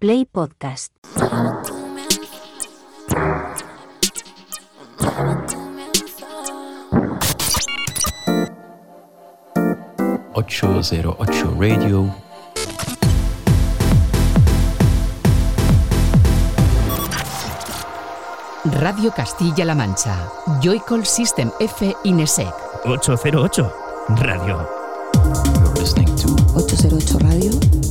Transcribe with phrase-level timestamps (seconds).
[0.00, 0.92] Play Podcast.
[10.32, 12.08] ...808 Radio...
[18.64, 20.32] Radio Castilla-La Mancha.
[20.62, 22.50] Joycall System F Inesec.
[22.86, 23.70] 808
[24.22, 24.66] Radio.
[25.14, 27.89] You're listening to 808 Radio.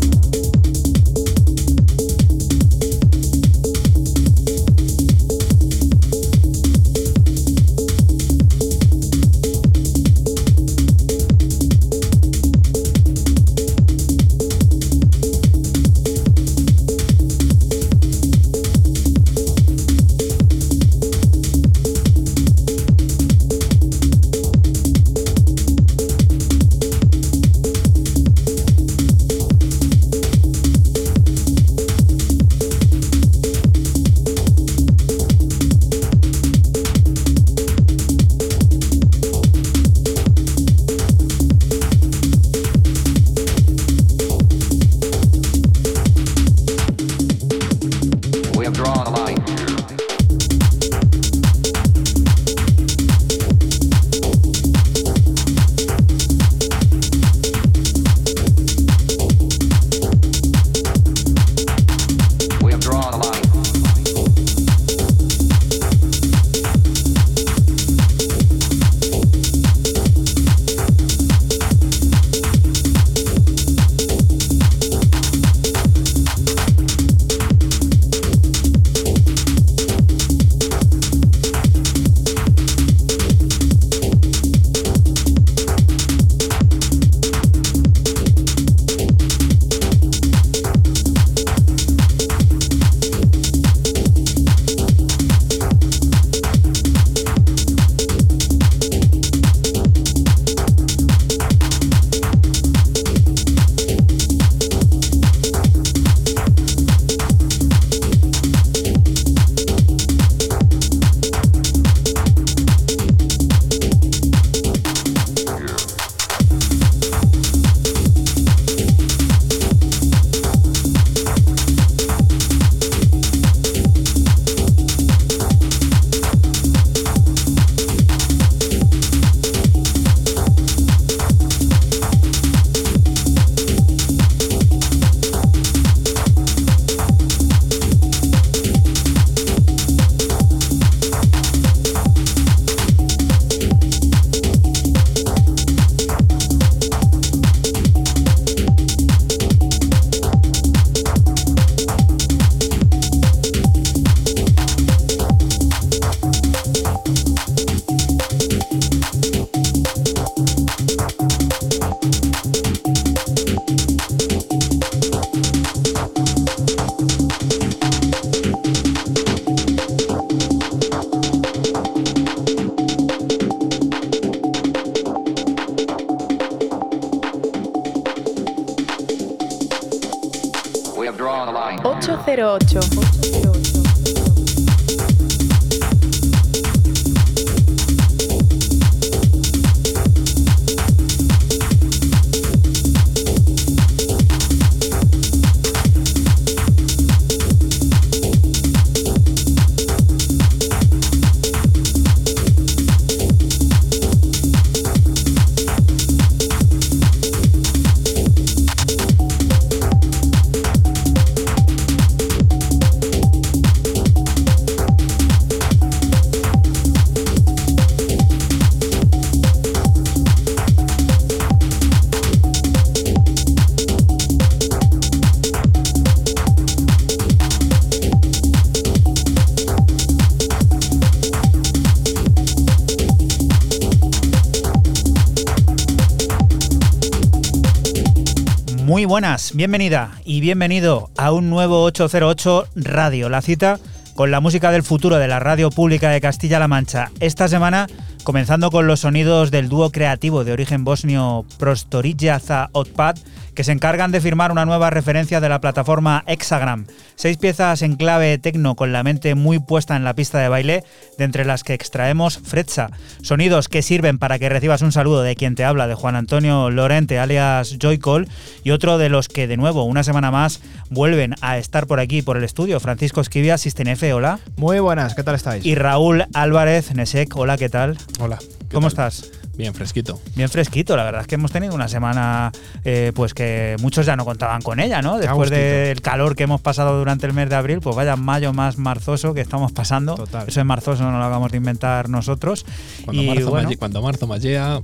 [239.19, 243.77] Buenas, bienvenida y bienvenido a un nuevo 808 Radio, la cita
[244.15, 247.11] con la música del futuro de la radio pública de Castilla-La Mancha.
[247.19, 247.87] Esta semana
[248.23, 253.17] comenzando con los sonidos del dúo creativo de origen bosnio Prostorija Za Otpad,
[253.59, 256.85] que se encargan de firmar una nueva referencia de la plataforma Hexagram.
[257.15, 260.85] Seis piezas en clave tecno con la mente muy puesta en la pista de baile,
[261.17, 262.89] de entre las que extraemos Fretza.
[263.21, 266.69] Sonidos que sirven para que recibas un saludo de quien te habla, de Juan Antonio
[266.69, 268.29] Lorente, alias Joycall,
[268.63, 272.21] y otro de los que de nuevo, una semana más, vuelven a estar por aquí,
[272.21, 272.79] por el estudio.
[272.79, 274.39] Francisco Esquivia, F, hola.
[274.55, 275.65] Muy buenas, ¿qué tal estáis?
[275.65, 277.97] Y Raúl Álvarez, Nesek, hola, ¿qué tal?
[278.21, 278.39] Hola.
[278.71, 279.29] ¿Cómo estás?
[279.59, 280.19] Bien fresquito.
[280.35, 282.51] Bien fresquito, la verdad es que hemos tenido una semana
[282.85, 285.17] eh, pues que muchos ya no contaban con ella, ¿no?
[285.19, 288.77] Después del calor que hemos pasado durante el mes de abril, pues vaya mayo más
[288.77, 290.15] marzoso que estamos pasando.
[290.15, 290.45] Total.
[290.47, 292.65] Eso es marzoso, no lo hagamos de inventar nosotros.
[293.03, 294.79] Cuando, Y, marzo, bueno, malle- cuando marzo mallea,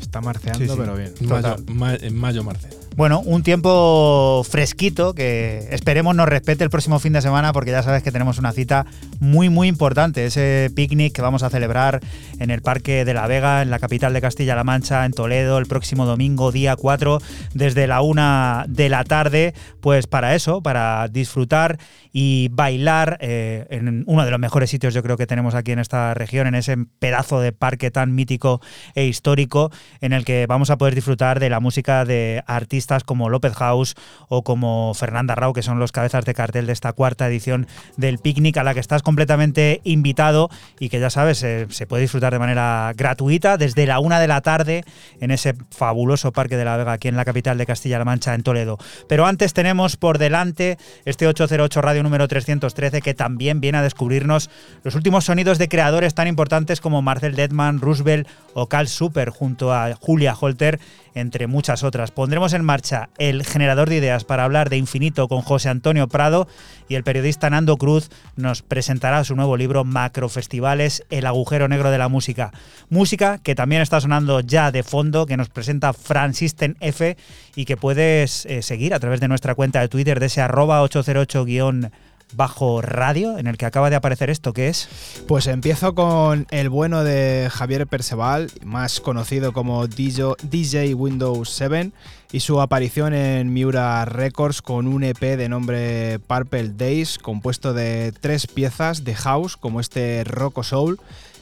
[0.00, 0.76] Está marceando, Sí, sí.
[0.78, 1.12] pero bien.
[1.22, 2.68] mayo, ma- en mayo marce.
[2.96, 7.82] Bueno, un tiempo fresquito que esperemos nos respete el próximo fin de semana porque ya
[7.82, 8.86] sabes que tenemos una cita
[9.18, 11.98] muy muy importante, ese picnic que vamos a celebrar
[12.38, 15.66] en el Parque de la Vega, en la capital de Castilla-La Mancha, en Toledo, el
[15.66, 17.18] próximo domingo, día 4,
[17.52, 21.80] desde la una de la tarde, pues para eso, para disfrutar
[22.12, 25.80] y bailar eh, en uno de los mejores sitios yo creo que tenemos aquí en
[25.80, 28.60] esta región, en ese pedazo de parque tan mítico
[28.94, 33.28] e histórico en el que vamos a poder disfrutar de la música de artistas como
[33.28, 33.94] López House
[34.28, 37.66] o como Fernanda Rao, que son los cabezas de cartel de esta cuarta edición
[37.96, 42.02] del picnic, a la que estás completamente invitado y que ya sabes, eh, se puede
[42.02, 44.84] disfrutar de manera gratuita desde la una de la tarde
[45.20, 48.42] en ese fabuloso Parque de la Vega, aquí en la capital de Castilla-La Mancha, en
[48.42, 48.78] Toledo.
[49.08, 54.50] Pero antes tenemos por delante este 808 Radio número 313, que también viene a descubrirnos
[54.82, 59.72] los últimos sonidos de creadores tan importantes como Marcel Detman, Roosevelt o Carl Super, junto
[59.72, 60.80] a Julia Holter,
[61.14, 62.10] entre muchas otras.
[62.10, 66.48] Pondremos en marcha el generador de ideas para hablar de infinito con José Antonio Prado
[66.88, 71.98] y el periodista Nando Cruz nos presentará su nuevo libro Macrofestivales, el agujero negro de
[71.98, 72.52] la música.
[72.88, 77.16] Música que también está sonando ya de fondo, que nos presenta Fransisten F
[77.54, 80.82] y que puedes eh, seguir a través de nuestra cuenta de Twitter de ese arroba
[80.82, 81.92] 808 guion
[82.36, 84.88] bajo radio en el que acaba de aparecer esto, que es
[85.26, 91.92] Pues empiezo con el bueno de Javier Perceval, más conocido como DJ, DJ Windows 7,
[92.32, 98.12] y su aparición en Miura Records con un EP de nombre Purple Days, compuesto de
[98.20, 100.98] tres piezas de house, como este Rocco Soul,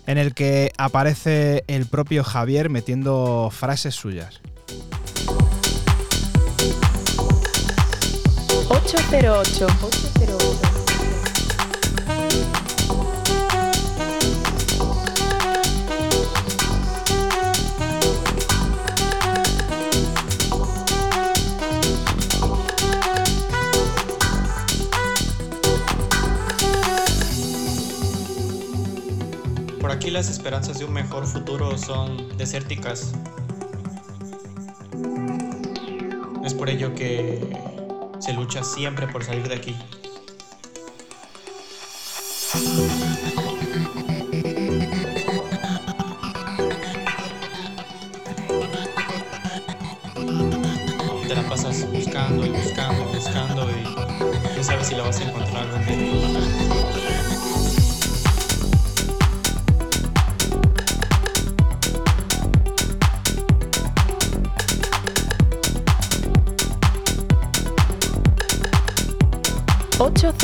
[0.06, 4.40] en el que aparece el propio Javier metiendo frases suyas.
[8.68, 9.66] 808.
[9.66, 10.71] 808.
[29.80, 33.12] Por aquí las esperanzas de un mejor futuro son desérticas.
[36.44, 37.40] Es por ello que
[38.20, 39.76] se lucha siempre por salir de aquí.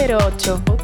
[0.09, 0.78] número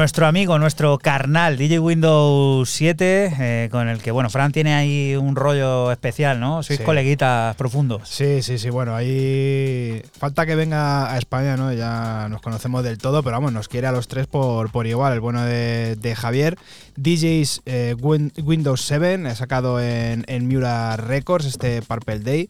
[0.00, 5.14] Nuestro amigo, nuestro carnal, DJ Windows 7, eh, con el que, bueno, Fran tiene ahí
[5.14, 6.62] un rollo especial, ¿no?
[6.62, 6.84] Sois Sí.
[6.86, 8.08] coleguitas profundos.
[8.08, 11.70] Sí, sí, sí, bueno, ahí falta que venga a España, ¿no?
[11.74, 15.12] Ya nos conocemos del todo, pero vamos, nos quiere a los tres por, por igual.
[15.12, 16.56] El bueno de, de Javier,
[16.96, 22.48] DJs eh, Win- Windows 7, he sacado en, en Miura Records este Purple Day,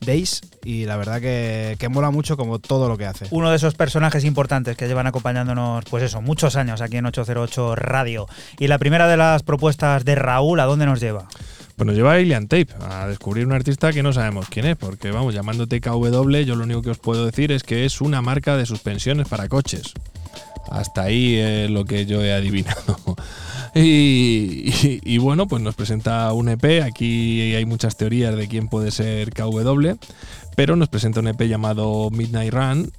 [0.00, 3.26] Days, y la verdad que, que mola mucho como todo lo que hace.
[3.30, 7.76] Uno de esos personajes importantes que llevan acompañándonos, pues eso, muchos años aquí en 808
[7.76, 8.26] Radio.
[8.58, 11.28] Y la primera de las propuestas de Raúl, ¿a dónde nos lleva?
[11.76, 14.76] Pues nos lleva a Alien Tape a descubrir un artista que no sabemos quién es,
[14.76, 18.20] porque vamos, llamándote KW, yo lo único que os puedo decir es que es una
[18.20, 19.94] marca de suspensiones para coches.
[20.70, 22.98] Hasta ahí es lo que yo he adivinado.
[23.74, 26.82] Y, bueno, pues nos presenta un EP.
[26.82, 29.96] Aquí hay muchas teorías de quién puede ser KW,
[30.56, 32.92] pero nos presenta un EP llamado Midnight Run.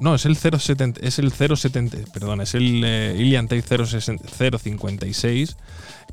[0.00, 4.24] No, es el 070, es el 070, perdón, es el eh, Ilian Tape 060
[4.58, 5.56] 056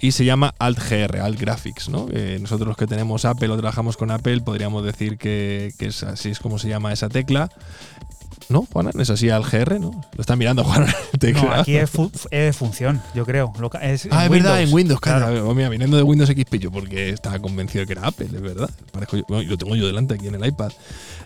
[0.01, 2.07] y se llama Alt GR, Alt Graphics, ¿no?
[2.11, 6.03] Eh, nosotros los que tenemos Apple o trabajamos con Apple podríamos decir que, que es
[6.03, 7.49] así es como se llama esa tecla.
[8.49, 8.91] ¿No, Juana?
[8.93, 9.91] ¿No es así Alt GR, no?
[9.91, 10.93] Lo está mirando Juana.
[11.33, 13.51] No, aquí es, fu- es función, yo creo.
[13.81, 15.25] Es Ah, es verdad, en Windows, claro.
[15.25, 15.53] claro.
[15.53, 18.69] Mira, viniendo de Windows XP, yo porque estaba convencido de que era Apple, es verdad.
[18.91, 20.71] Parezco yo- bueno, y lo tengo yo delante aquí en el iPad.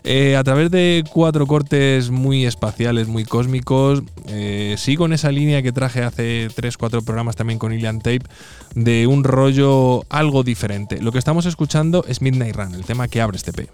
[0.04, 5.62] Eh, a través de cuatro cortes muy espaciales, muy cósmicos, eh, sigo en esa línea
[5.62, 8.22] que traje hace 3-4 programas también con Ilian Tape,
[8.74, 11.00] de un rollo algo diferente.
[11.00, 13.68] Lo que estamos escuchando es Midnight Run, el tema que abre este P.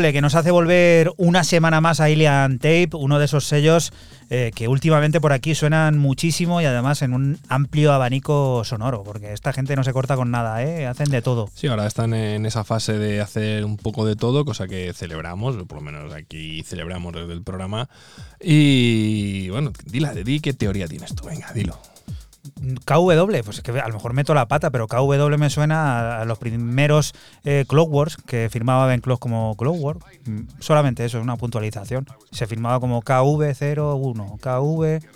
[0.00, 3.92] Que nos hace volver una semana más a Ilian Tape, uno de esos sellos
[4.30, 9.34] eh, que últimamente por aquí suenan muchísimo y además en un amplio abanico sonoro, porque
[9.34, 10.86] esta gente no se corta con nada, ¿eh?
[10.86, 11.50] hacen de todo.
[11.54, 15.56] Sí, ahora están en esa fase de hacer un poco de todo, cosa que celebramos,
[15.56, 17.90] o por lo menos aquí celebramos desde el programa.
[18.40, 21.78] Y bueno, dila, di qué teoría tienes tú, venga, dilo.
[22.90, 26.24] KW, pues es que a lo mejor meto la pata, pero KW me suena a,
[26.24, 30.04] los primeros eh, Clockworks que firmaba Ben Clock como Clockwork.
[30.26, 32.06] Mm, Solamente eso, es una puntualización.
[32.32, 35.06] Se firmaba como KV01, KV.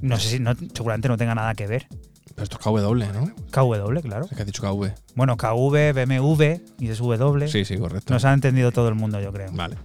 [0.00, 1.86] No sé si no, seguramente no tenga nada que ver.
[2.34, 3.30] Pero esto es KW, ¿no?
[3.50, 4.24] KW, claro.
[4.24, 4.92] Es que has dicho KV.
[5.14, 7.48] Bueno, KV, BMW y es W.
[7.48, 8.10] Sí, sí, correcto.
[8.10, 9.50] Nos ha entendido todo el mundo, yo creo.
[9.52, 9.76] Vale.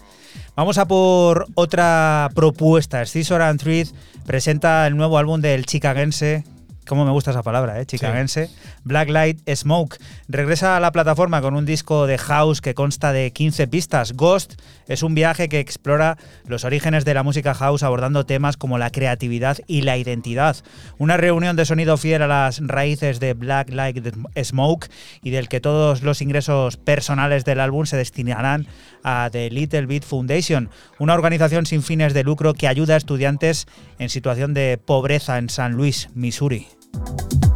[0.55, 3.05] Vamos a por otra propuesta.
[3.05, 3.89] Scissor and Treat
[4.25, 6.45] presenta el nuevo álbum del chicagense.
[6.87, 7.85] Cómo me gusta esa palabra, ¿eh?
[7.85, 8.49] Chicagense.
[8.83, 9.97] Blacklight Smoke.
[10.27, 14.13] Regresa a la plataforma con un disco de house que consta de 15 pistas.
[14.13, 14.53] Ghost
[14.87, 18.89] es un viaje que explora los orígenes de la música house abordando temas como la
[18.89, 20.55] creatividad y la identidad.
[20.97, 24.89] Una reunión de sonido fiel a las raíces de Blacklight Smoke
[25.21, 28.67] y del que todos los ingresos personales del álbum se destinarán
[29.03, 33.67] a The Little Bit Foundation, una organización sin fines de lucro que ayuda a estudiantes
[33.99, 36.76] en situación de pobreza en San Luis, Missouri.
[36.93, 37.46] Thank you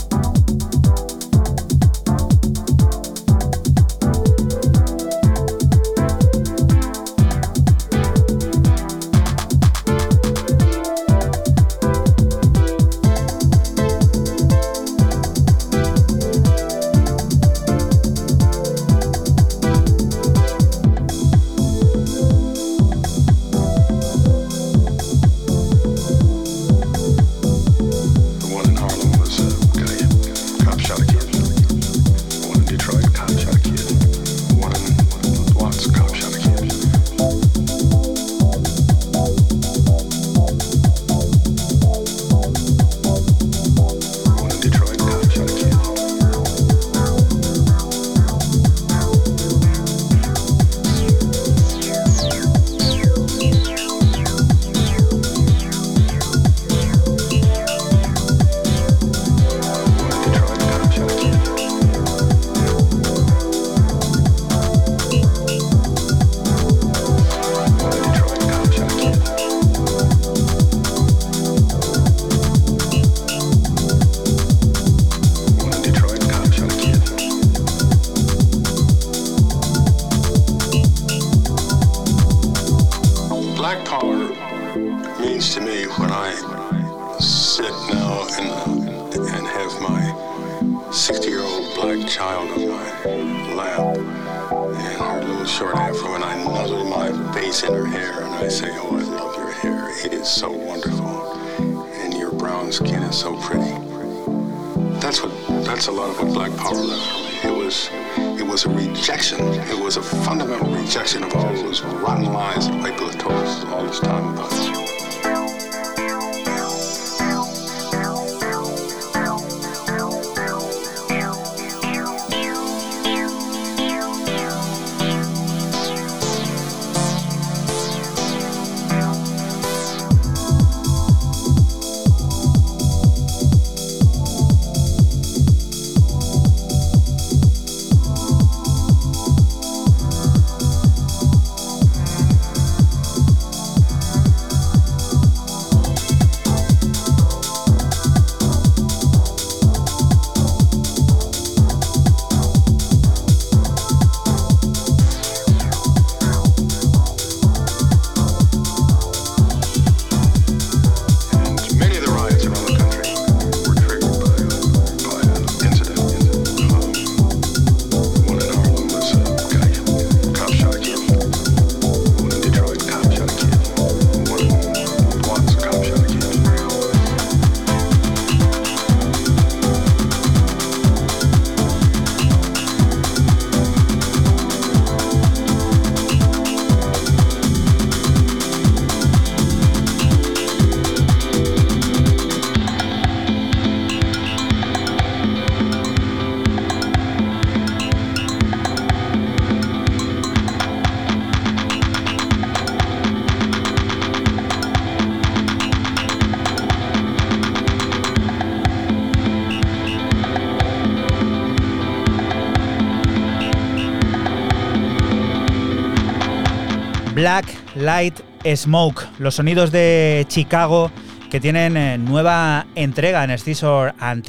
[217.76, 220.92] Light Smoke, los sonidos de Chicago
[221.32, 224.28] que tienen eh, nueva entrega en Scissor and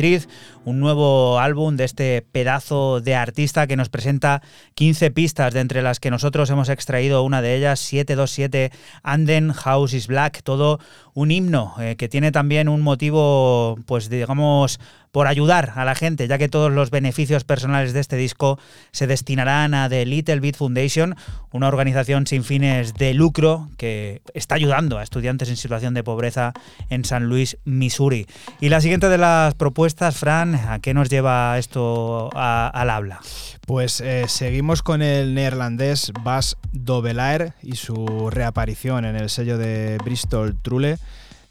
[0.65, 4.41] un nuevo álbum de este pedazo de artista que nos presenta
[4.77, 8.71] 15 pistas, de entre las que nosotros hemos extraído una de ellas, 727
[9.03, 10.79] Anden House is Black, todo
[11.13, 14.79] un himno eh, que tiene también un motivo, pues digamos,
[15.12, 18.59] por ayudar a la gente, ya que todos los beneficios personales de este disco
[18.92, 21.14] se destinarán a The Little Bit Foundation,
[21.53, 26.55] una organización sin fines de lucro que está ayudando a estudiantes en situación de pobreza
[26.88, 28.27] en San Luis, Missouri.
[28.59, 33.20] Y la siguiente de las propuestas, Fran, ¿a qué nos lleva esto al habla?
[33.66, 39.98] Pues eh, seguimos con el neerlandés Bas Dovelaer y su reaparición en el sello de
[40.03, 40.98] Bristol Trule.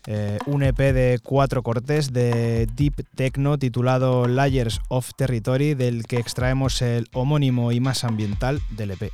[0.08, 6.18] Eh, un EP de cuatro cortes de Deep Techno titulado Layers of Territory, del que
[6.18, 9.12] extraemos el homónimo y más ambiental del EP.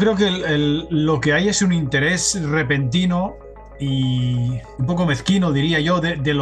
[0.00, 3.36] Creo que lo que hay es un interés repentino
[3.78, 6.34] y un poco mezquino, diría yo, de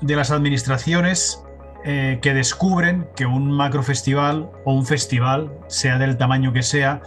[0.00, 1.42] las administraciones
[1.84, 7.02] eh, que descubren que un macrofestival o un festival, sea del tamaño que sea,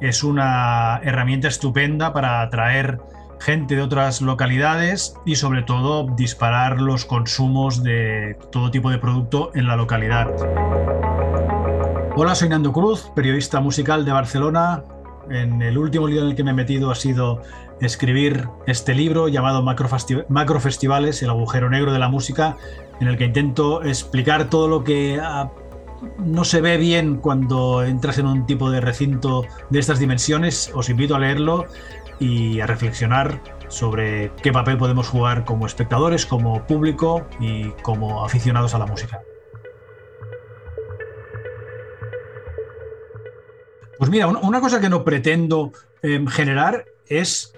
[0.00, 2.98] es una herramienta estupenda para atraer
[3.40, 9.50] gente de otras localidades y sobre todo disparar los consumos de todo tipo de producto
[9.54, 10.28] en la localidad.
[12.16, 14.84] Hola, soy Nando Cruz, periodista musical de Barcelona.
[15.30, 17.42] En el último libro en el que me he metido ha sido
[17.80, 22.56] escribir este libro llamado Macrofesti- Macrofestivales, el agujero negro de la música,
[23.00, 25.50] en el que intento explicar todo lo que ah,
[26.18, 30.70] no se ve bien cuando entras en un tipo de recinto de estas dimensiones.
[30.74, 31.66] Os invito a leerlo
[32.18, 38.74] y a reflexionar sobre qué papel podemos jugar como espectadores, como público y como aficionados
[38.74, 39.20] a la música.
[44.00, 47.52] Pues mira, un- una cosa que no pretendo em, generar es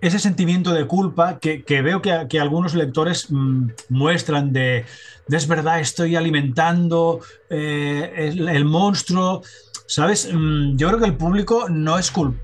[0.00, 4.84] ese sentimiento de culpa que, veo que, algunos lectores mm, muestran de,
[5.30, 9.42] es verdad, estoy alimentando eh, el, el monstruo.
[9.86, 10.28] ¿Sabes?
[10.32, 12.36] Mm, Yo creo que el público no es culpa.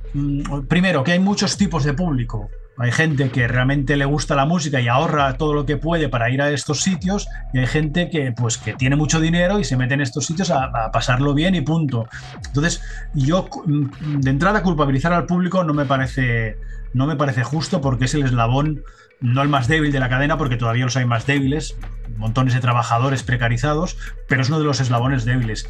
[0.69, 2.49] Primero, que hay muchos tipos de público.
[2.83, 6.31] Hay gente que realmente le gusta la música y ahorra todo lo que puede para
[6.31, 9.77] ir a estos sitios y hay gente que pues que tiene mucho dinero y se
[9.77, 12.09] mete en estos sitios a, a pasarlo bien y punto.
[12.47, 12.83] Entonces,
[13.15, 16.57] yo mm, de entrada culpabilizar al público no me parece
[16.93, 18.83] no me parece justo porque es el eslabón
[19.23, 21.77] no el más débil de la cadena porque todavía los hay más débiles,
[22.17, 23.97] montones de trabajadores precarizados,
[24.29, 25.69] pero es uno de los eslabones débiles.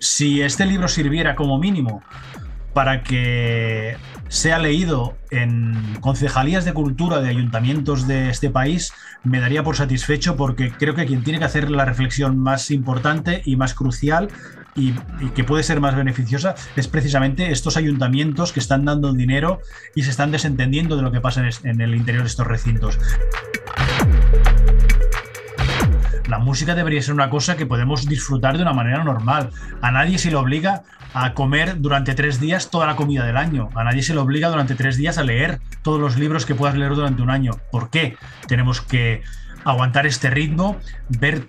[0.00, 2.02] Si este libro sirviera como mínimo
[2.74, 3.96] para que
[4.28, 8.92] sea leído en concejalías de cultura de ayuntamientos de este país,
[9.24, 13.42] me daría por satisfecho porque creo que quien tiene que hacer la reflexión más importante
[13.44, 14.28] y más crucial
[14.74, 14.92] y,
[15.34, 19.60] que puede ser más beneficiosa es precisamente estos ayuntamientos que están dando dinero
[19.94, 22.98] y se están desentendiendo de lo que pasa en el interior de estos recintos.
[26.28, 29.48] La música debería ser una cosa que podemos disfrutar de una manera normal.
[29.80, 30.82] A nadie se le obliga
[31.14, 33.70] a comer durante tres días toda la comida del año.
[33.74, 36.76] A nadie se le obliga durante tres días a leer todos los libros que puedas
[36.76, 37.52] leer durante un año.
[37.72, 38.16] ¿Por qué?
[38.46, 39.22] Tenemos que
[39.64, 40.76] aguantar este ritmo,
[41.08, 41.48] ver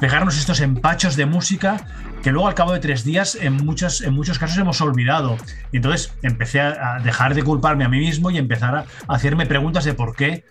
[0.00, 1.86] pegarnos estos empachos de música
[2.22, 5.36] que luego al cabo de tres días en, muchos, en muchos casos hemos olvidado.
[5.72, 9.84] Y entonces empecé a dejar de culparme a mí mismo y empezar a hacerme preguntas
[9.84, 10.44] de por qué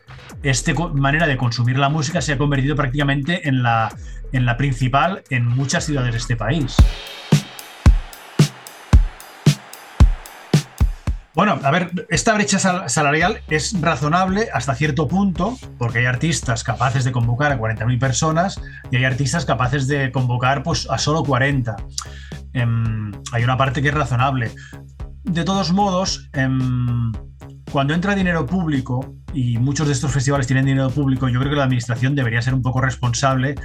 [0.43, 3.93] esta manera de consumir la música se ha convertido prácticamente en la,
[4.31, 6.75] en la principal en muchas ciudades de este país.
[11.33, 16.63] Bueno, a ver, esta brecha sal salarial es razonable hasta cierto punto, porque hay artistas
[16.63, 21.23] capaces de convocar a 40.000 personas y hay artistas capaces de convocar pues, a solo
[21.23, 21.77] 40.
[22.53, 22.65] Eh,
[23.31, 24.51] hay una parte que es razonable.
[25.23, 26.49] De todos modos, eh,
[27.71, 31.57] cuando entra dinero público, y muchos de estos festivales tienen dinero público, yo creo que
[31.57, 33.55] la administración debería ser un poco responsable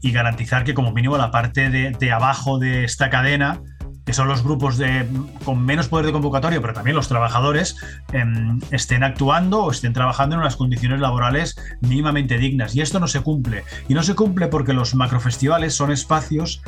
[0.00, 3.60] y garantizar que como mínimo la parte de abajo de esta cadena,
[4.06, 5.04] que son los grupos de,
[5.44, 7.76] con menos poder de convocatoria, pero también los trabajadores,
[8.12, 8.24] eh,
[8.70, 12.76] estén actuando o estén trabajando en unas condiciones laborales mínimamente dignas.
[12.76, 13.64] Y esto no se cumple.
[13.88, 16.62] Y no se cumple porque los macrofestivales son espacios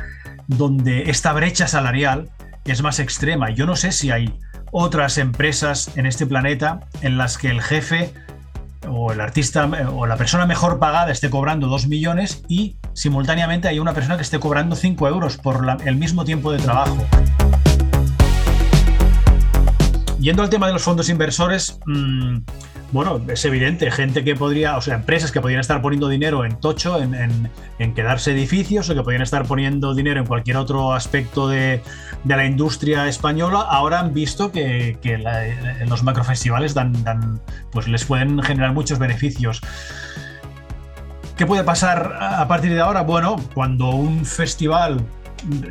[0.49, 2.29] donde esta brecha salarial
[2.65, 3.51] es más extrema.
[3.51, 4.35] Yo no sé si hay
[4.73, 8.13] otras empresas en este planeta en las que el jefe
[8.89, 13.79] o el artista o la persona mejor pagada esté cobrando 2 millones y simultáneamente hay
[13.79, 16.97] una persona que esté cobrando 5 euros por el mismo tiempo de trabajo.
[20.19, 22.39] Yendo al tema de los fondos inversores, mmm,
[22.91, 26.59] bueno, es evidente, gente que podría, o sea, empresas que podrían estar poniendo dinero en
[26.59, 27.15] tocho, en,
[27.79, 31.81] en, quedarse edificios, o que podrían estar poniendo dinero en cualquier otro aspecto de,
[32.25, 38.05] de la industria española, ahora han visto que, en los macrofestivales dan, dan, pues les
[38.05, 39.61] pueden generar muchos beneficios.
[41.39, 43.03] ¿Qué puede pasar a partir de ahora?
[43.03, 45.07] Bueno, cuando un festival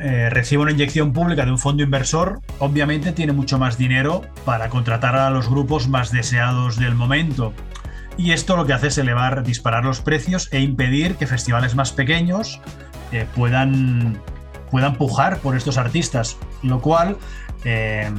[0.02, 4.70] eh, recibe una inyección pública de un fondo inversor, obviamente tiene mucho más dinero para
[4.70, 7.54] contratar a los grupos más deseados del momento.
[8.16, 11.92] Y esto lo que hace es elevar, disparar los precios e impedir que festivales más
[11.92, 12.62] pequeños
[13.12, 14.22] eh, puedan,
[14.72, 17.18] puedan pujar por estos artistas, lo cual,
[17.66, 18.10] eh,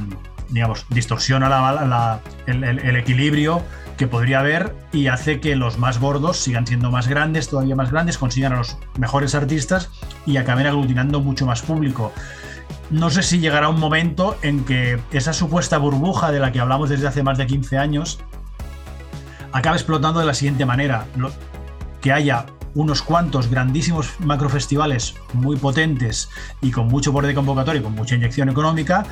[0.49, 3.63] digamos, distorsiona el equilibrio
[3.99, 7.91] que podría haber y hace que los más gordos sigan siendo más grandes, todavía más
[7.91, 9.91] grandes, consigan a los mejores artistas
[10.25, 12.13] y acaben aglutinando mucho más público.
[12.91, 16.89] No sé si llegará un momento en que esa supuesta burbuja de la que hablamos
[16.89, 18.19] desde hace más de 15 años
[19.51, 21.05] acabe explotando de la siguiente manera.
[21.99, 26.29] Que haya unos cuantos grandísimos macrofestivales muy potentes
[26.61, 29.05] y con mucho borde de convocatoria y con mucha inyección económica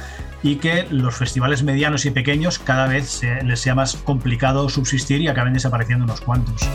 [0.44, 5.22] y que los festivales medianos y pequeños cada vez se- les sea más complicado subsistir
[5.22, 6.68] y acaben desapareciendo unos cuantos.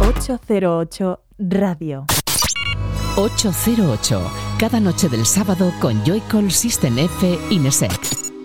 [0.00, 2.04] ...808 Radio.
[3.16, 4.20] 808,
[4.58, 8.27] cada noche del sábado con Joycall System F Inesec.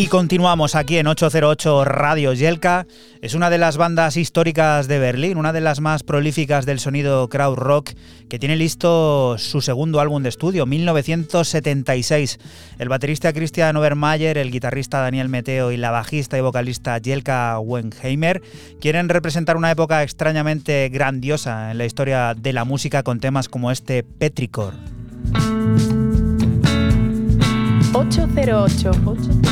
[0.00, 2.86] Y continuamos aquí en 808 Radio Yelka.
[3.20, 7.28] Es una de las bandas históricas de Berlín, una de las más prolíficas del sonido
[7.28, 7.90] crowd rock,
[8.28, 12.38] que tiene listo su segundo álbum de estudio, 1976.
[12.78, 18.40] El baterista Christian Obermayer, el guitarrista Daniel Meteo y la bajista y vocalista Jelka Wenheimer
[18.80, 23.72] quieren representar una época extrañamente grandiosa en la historia de la música con temas como
[23.72, 24.74] este Petrichor.
[27.94, 28.90] 808.
[28.90, 29.47] 808.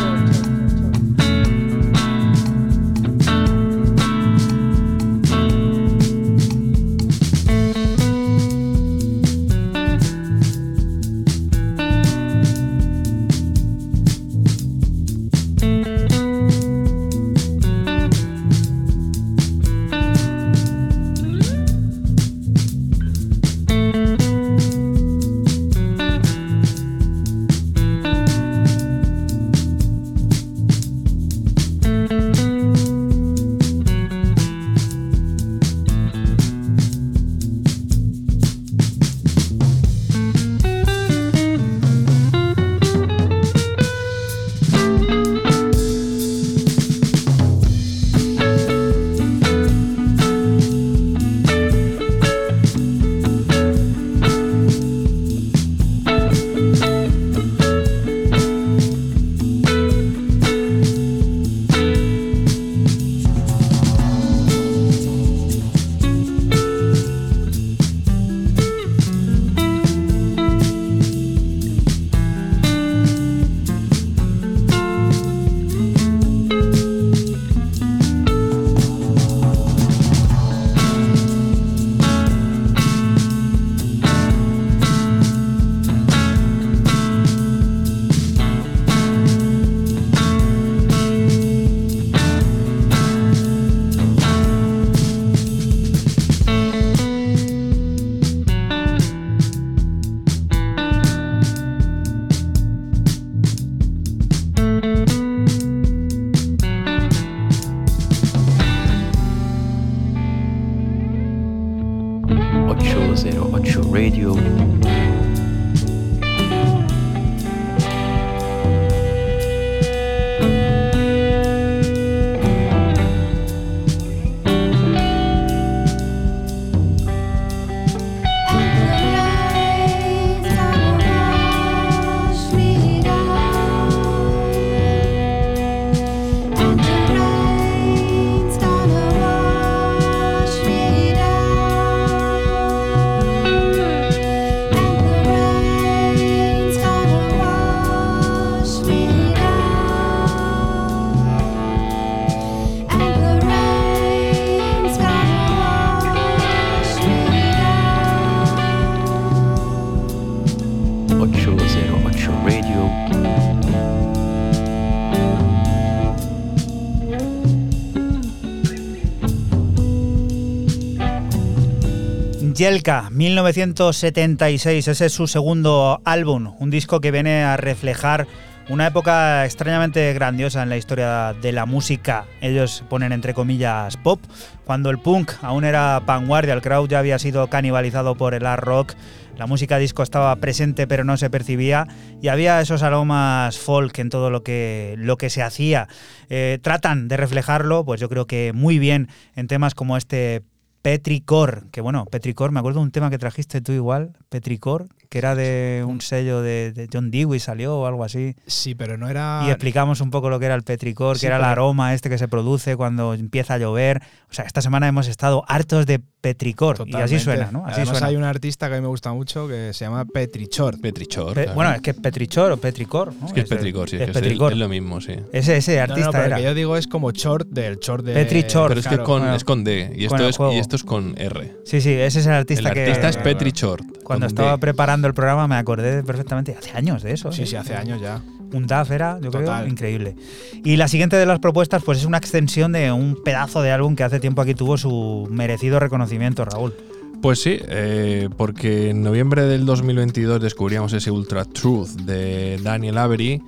[172.57, 178.27] Yelka, 1976, ese es su segundo álbum, un disco que viene a reflejar
[178.71, 182.25] una época extrañamente grandiosa en la historia de la música.
[182.41, 184.23] Ellos ponen entre comillas pop,
[184.65, 188.65] cuando el punk aún era vanguardia, el crowd ya había sido canibalizado por el art
[188.65, 188.95] rock,
[189.37, 191.87] la música disco estaba presente pero no se percibía
[192.23, 195.89] y había esos aromas folk en todo lo que, lo que se hacía.
[196.31, 200.43] Eh, tratan de reflejarlo, pues yo creo que muy bien en temas como este
[200.87, 205.19] Petricor, que bueno, Petricor, me acuerdo de un tema que trajiste tú igual, Petricor, que
[205.19, 208.35] era de un sello de, de John Dewey, salió o algo así.
[208.47, 209.43] Sí, pero no era.
[209.47, 212.09] Y explicamos un poco lo que era el Petricor, Sí, que era el aroma este
[212.09, 214.03] que se produce cuando empieza a llover.
[214.31, 216.85] O sea, esta semana hemos estado hartos de Petricor.
[216.87, 217.61] Y así suena, ¿no?
[217.65, 218.07] Así Además suena.
[218.09, 220.81] hay un artista que a mí me gusta mucho que se llama Petrichor.
[220.81, 221.35] Petrichor.
[221.35, 221.55] Pe- claro.
[221.55, 223.15] Bueno, es que es Petrichor o Petricor.
[223.15, 223.27] ¿no?
[223.27, 223.97] es que es el- Petricor, sí.
[223.97, 224.53] es Es, que es el- Petricor.
[224.53, 225.15] es lo mismo, sí.
[225.33, 226.37] Ese, ese No, no, artista pero el era.
[226.39, 228.15] que yo digo es como short del short de.
[228.15, 228.69] Petrichor.
[228.69, 229.05] Pero es que claro.
[229.05, 231.57] con, bueno, es con D y con esto, el es, y esto es con R.
[231.65, 232.81] Sí, sí, ese es el artista el que.
[232.87, 233.83] artista es Petrichor.
[234.03, 234.59] Cuando estaba D.
[234.59, 237.33] preparando preparando el programa me acordé perfectamente, hace años de eso.
[237.33, 237.47] Sí, ¿eh?
[237.47, 238.23] sí, hace años ya.
[238.53, 239.61] Un DAF era, yo Total.
[239.61, 240.17] creo, increíble.
[240.65, 243.97] Y la siguiente de las propuestas, pues es una extensión de un pedazo de álbum
[243.97, 246.73] que hace tiempo aquí tuvo su merecido reconocimiento, Raúl.
[247.21, 253.43] Pues sí, eh, porque en noviembre del 2022 descubríamos ese Ultra Truth de Daniel Avery.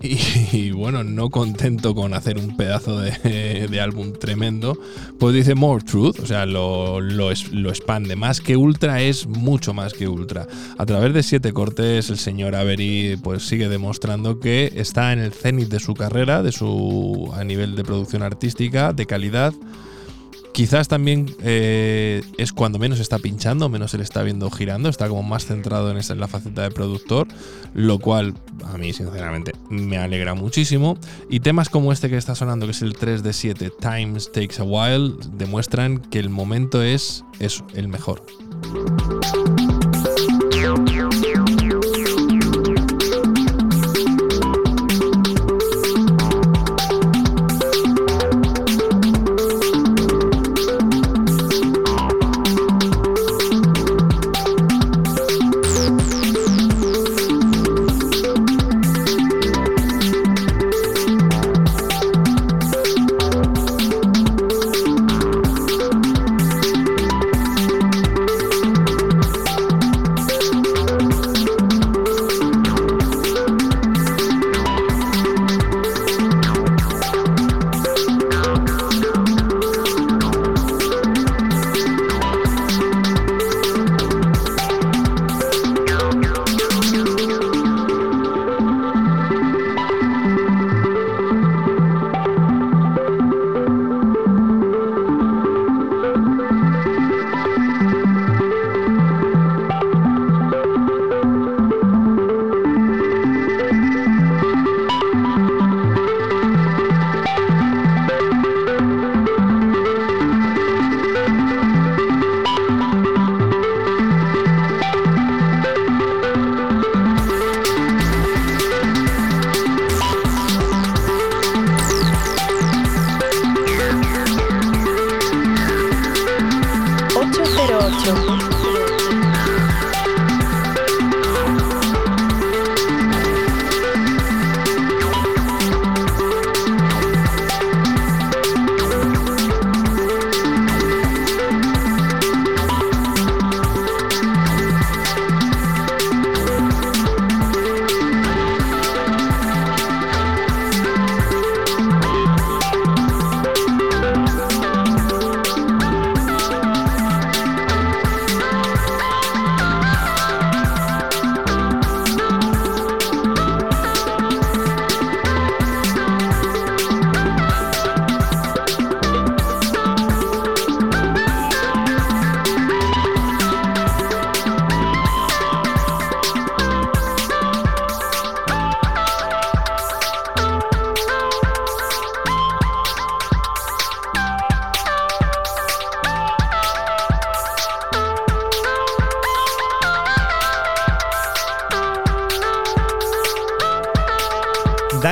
[0.00, 4.78] Y, bueno, no contento con hacer un pedazo de, de álbum tremendo,
[5.18, 8.14] pues dice More Truth, o sea, lo, lo, lo expande.
[8.14, 10.46] Más que Ultra es mucho más que Ultra.
[10.76, 15.32] A través de siete cortes, el señor Avery pues sigue demostrando que está en el
[15.32, 19.52] cenit de su carrera, de su a nivel de producción artística, de calidad.
[20.52, 25.08] Quizás también eh, es cuando menos está pinchando, menos se le está viendo girando, está
[25.08, 27.28] como más centrado en, esa, en la faceta de productor,
[27.74, 28.34] lo cual
[28.64, 30.98] a mí sinceramente me alegra muchísimo.
[31.30, 34.60] Y temas como este que está sonando, que es el 3 de 7, Times Takes
[34.60, 37.24] a While, demuestran que el momento es
[37.74, 38.22] el mejor.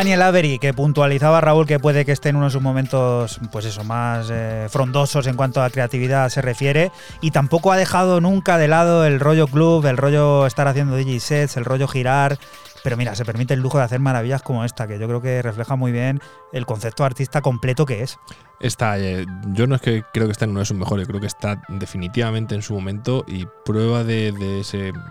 [0.06, 3.64] Daniel Avery, que puntualizaba Raúl que puede que esté en uno de sus momentos, pues
[3.64, 8.56] eso, más eh, frondosos en cuanto a creatividad se refiere, y tampoco ha dejado nunca
[8.56, 12.38] de lado el rollo club, el rollo estar haciendo DJ sets, el rollo girar.
[12.86, 15.42] Pero mira, se permite el lujo de hacer maravillas como esta, que yo creo que
[15.42, 16.20] refleja muy bien
[16.52, 18.16] el concepto artista completo que es.
[18.60, 21.20] Está, eh, yo no es que creo que esté en uno de sus mejores, creo
[21.20, 24.32] que está definitivamente en su momento y prueba de,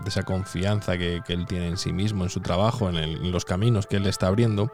[0.05, 3.97] esa confianza que, él tiene en sí mismo, en su trabajo, en los caminos que
[3.97, 4.71] él está abriendo,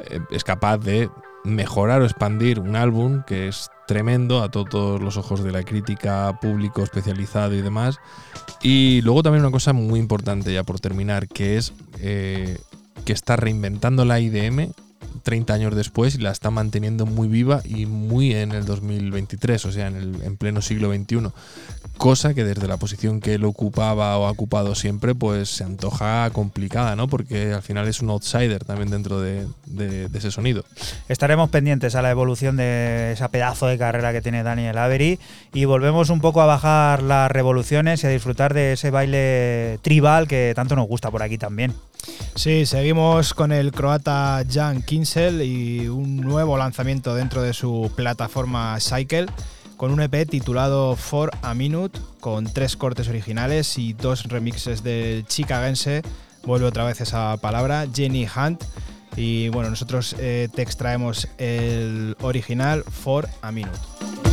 [0.00, 1.10] eh, es capaz de
[1.44, 5.62] mejorar o expandir un álbum que es tremendo a to- todos los ojos de la
[5.64, 7.98] crítica, público especializado y demás.
[8.62, 12.58] Y luego también una cosa muy importante ya por terminar, que es eh,
[13.04, 14.72] que está reinventando la IDM
[15.22, 19.72] 30 años después y la está manteniendo muy viva y muy en el 2023, o
[19.72, 21.28] sea, en, el, en pleno siglo XXI.
[21.98, 26.28] Cosa que desde la posición que él ocupaba o ha ocupado siempre, pues se antoja
[26.30, 27.06] complicada, ¿no?
[27.06, 30.64] Porque al final es un outsider también dentro de, de- ese sonido.
[31.08, 35.18] Estaremos pendientes a la evolución de esa pedazo de carrera que tiene Daniel Avery
[35.52, 40.26] y volvemos un poco a bajar las revoluciones y a disfrutar de ese baile tribal
[40.26, 41.72] que tanto nos gusta por aquí también.
[42.34, 48.78] Sí, seguimos con el croata Jan Kinsel y un nuevo lanzamiento dentro de su plataforma
[48.80, 49.26] Cycle
[49.76, 55.26] con un EP titulado For a Minute, con tres cortes originales y dos remixes del
[55.26, 56.02] chicagense,
[56.44, 58.62] vuelve otra vez esa palabra, Jenny Hunt.
[59.16, 64.31] Y bueno, nosotros eh, te extraemos el original For a Minute.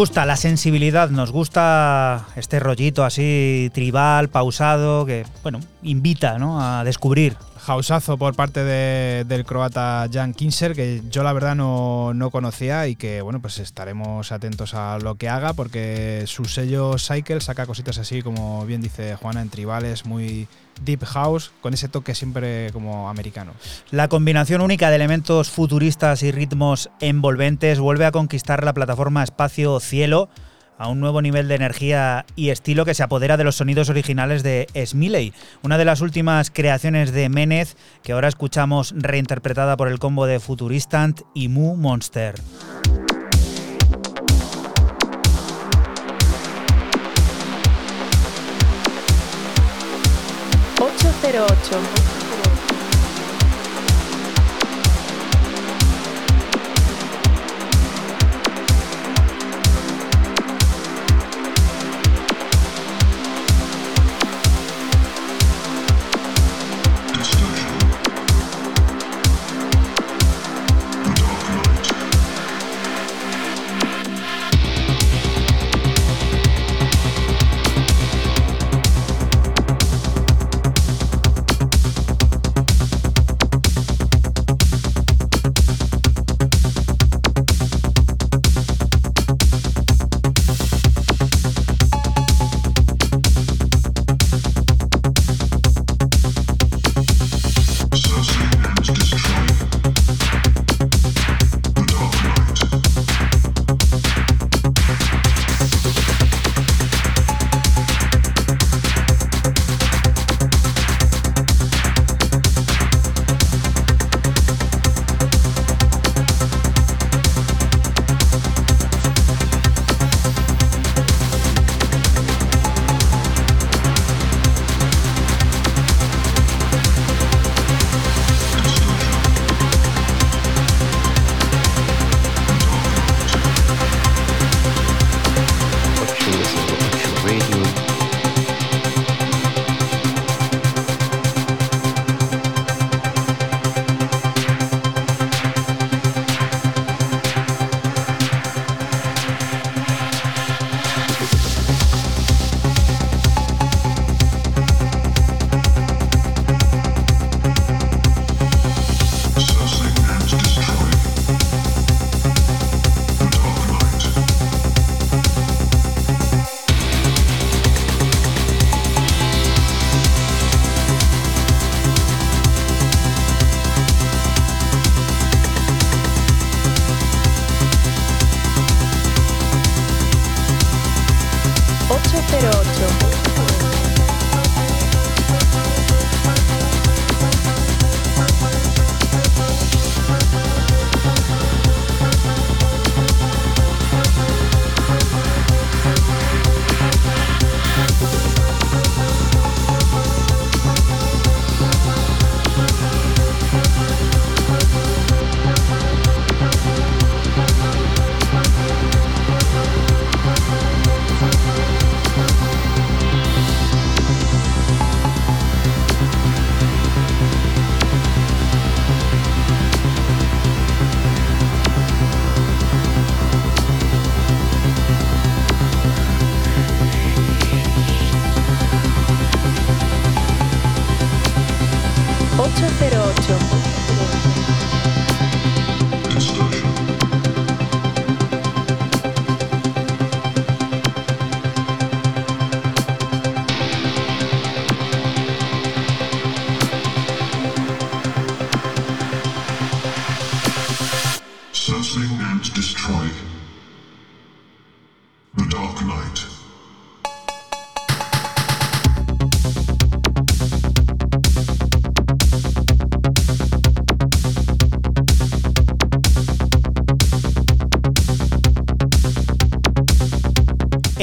[0.00, 6.58] Gusta la sensibilidad, nos gusta este rollito así tribal, pausado, que, bueno, invita ¿no?
[6.58, 7.36] a descubrir.
[7.70, 12.88] Hausazo por parte de- del croata Jan Kinser, que yo la verdad no, no conocía
[12.88, 17.66] y que, bueno, pues estaremos atentos a lo que haga porque su sello Cycle saca
[17.66, 20.48] cositas así, como bien dice Juana, en tribales, muy
[20.84, 23.52] deep house, con ese toque siempre como americano.
[23.92, 30.28] La combinación única de elementos futuristas y ritmos envolventes vuelve a conquistar la plataforma espacio-cielo
[30.80, 34.42] a un nuevo nivel de energía y estilo que se apodera de los sonidos originales
[34.42, 39.98] de Smiley, una de las últimas creaciones de Menez que ahora escuchamos reinterpretada por el
[39.98, 42.34] combo de Futuristant y Mu Monster.
[50.78, 52.09] 808.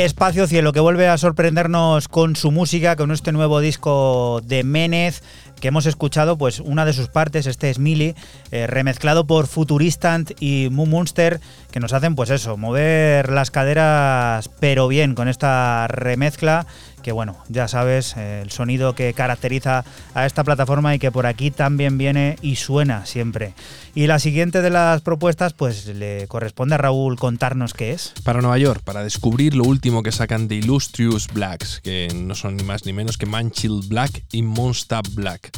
[0.08, 5.22] Espacio Cielo, que vuelve a sorprendernos con su música, con este nuevo disco de Menez,
[5.60, 8.16] que hemos escuchado, pues una de sus partes, este es Mili,
[8.52, 11.40] eh, remezclado por Futuristant y Moon Monster,
[11.72, 16.66] que nos hacen, pues eso, mover las caderas, pero bien, con esta remezcla
[17.08, 21.26] que bueno, ya sabes, eh, el sonido que caracteriza a esta plataforma y que por
[21.26, 23.54] aquí también viene y suena siempre.
[23.96, 28.14] Y la siguiente de las propuestas, pues le corresponde a Raúl contarnos qué es.
[28.26, 32.58] Para Nueva York, para descubrir lo último que sacan de Illustrious Blacks, que no son
[32.58, 35.52] ni más ni menos que Manchill Black y Monster Black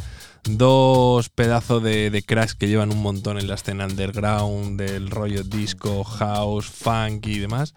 [0.58, 6.04] dos pedazos de, cracks que llevan un montón en la escena underground, del rollo disco,
[6.04, 7.74] house, funk y demás,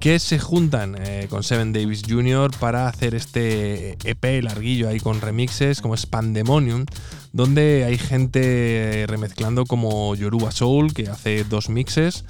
[0.00, 2.50] que se juntan eh, con Seven Davis Jr.
[2.58, 6.86] para hacer este EP larguillo ahí con remixes como es Pandemonium,
[7.32, 12.24] donde hay gente remezclando como Yoruba Soul, que hace dos mixes,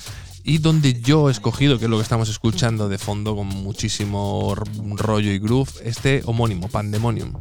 [0.45, 4.55] y donde yo he escogido, que es lo que estamos escuchando de fondo con muchísimo
[4.97, 7.33] rollo y groove, este homónimo, Pandemonium.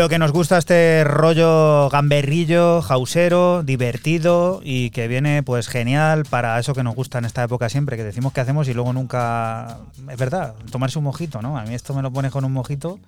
[0.00, 6.58] Lo que nos gusta este rollo gamberrillo, jausero, divertido y que viene pues genial para
[6.58, 9.76] eso que nos gusta en esta época siempre, que decimos que hacemos y luego nunca...
[10.10, 11.58] Es verdad, tomarse un mojito, ¿no?
[11.58, 12.98] A mí esto me lo pones con un mojito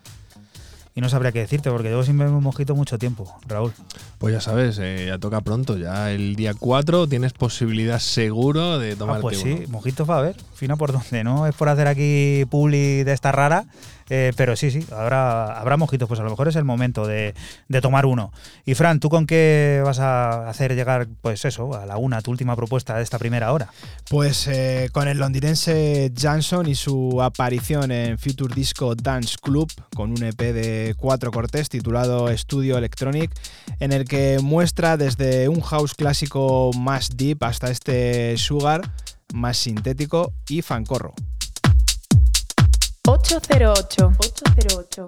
[0.95, 3.73] y no sabría qué decirte porque llevo sin beber un mojito mucho tiempo, Raúl.
[4.19, 8.97] Pues ya sabes, eh, ya toca pronto, ya el día 4 tienes posibilidad seguro de
[8.97, 11.89] tomarte Ah, pues sí, mojitos va a haber, fina por donde, no es por hacer
[11.89, 13.65] aquí publi de esta rara,
[14.09, 17.35] eh, pero sí, sí, habrá, habrá mojitos, pues a lo mejor es el momento de,
[17.67, 18.33] de tomar uno.
[18.65, 22.31] Y Fran, ¿tú con qué vas a hacer llegar, pues eso, a la una, tu
[22.31, 23.71] última propuesta de esta primera hora?
[24.09, 30.13] Pues eh, con el londinense Jansson y su aparición en Future Disco Dance Club con
[30.13, 33.33] un EP de cuatro cortes titulado Studio Electronic,
[33.81, 38.83] en el que muestra desde un house clásico más deep hasta este sugar
[39.33, 41.15] más sintético y fancorro.
[43.07, 44.13] 808.
[44.19, 45.07] 808.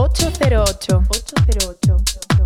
[0.00, 1.02] Ocho cero ocho.
[1.10, 2.37] Ocho cero ocho.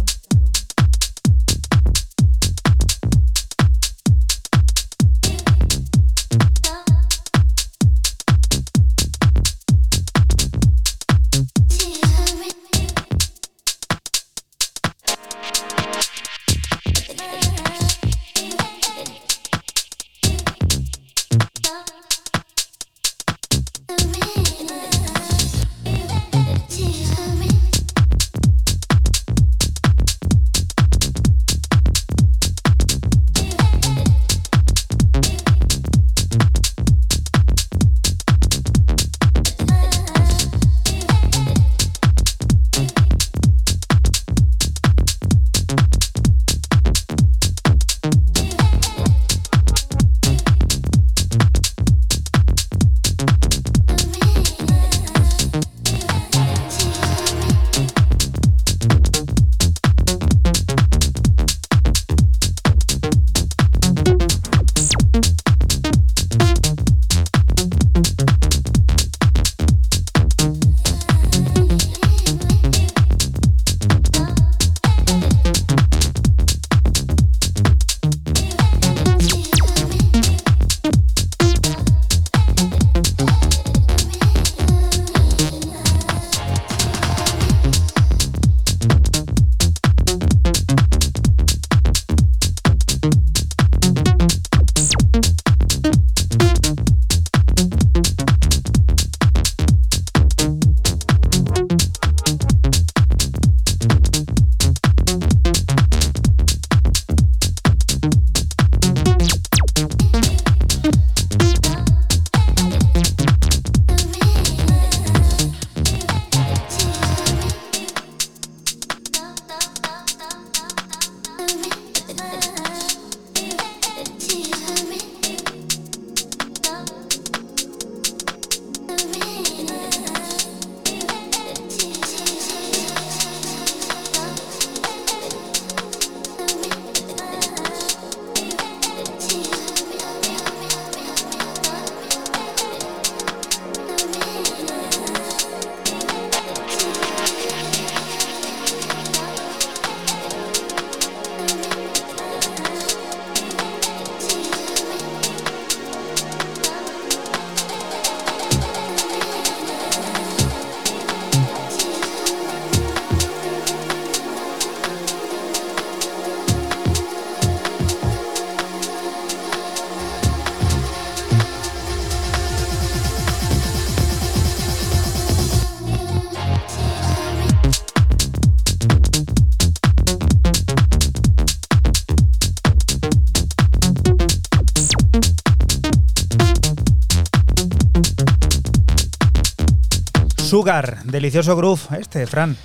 [191.05, 192.57] Delicioso groove este, Fran.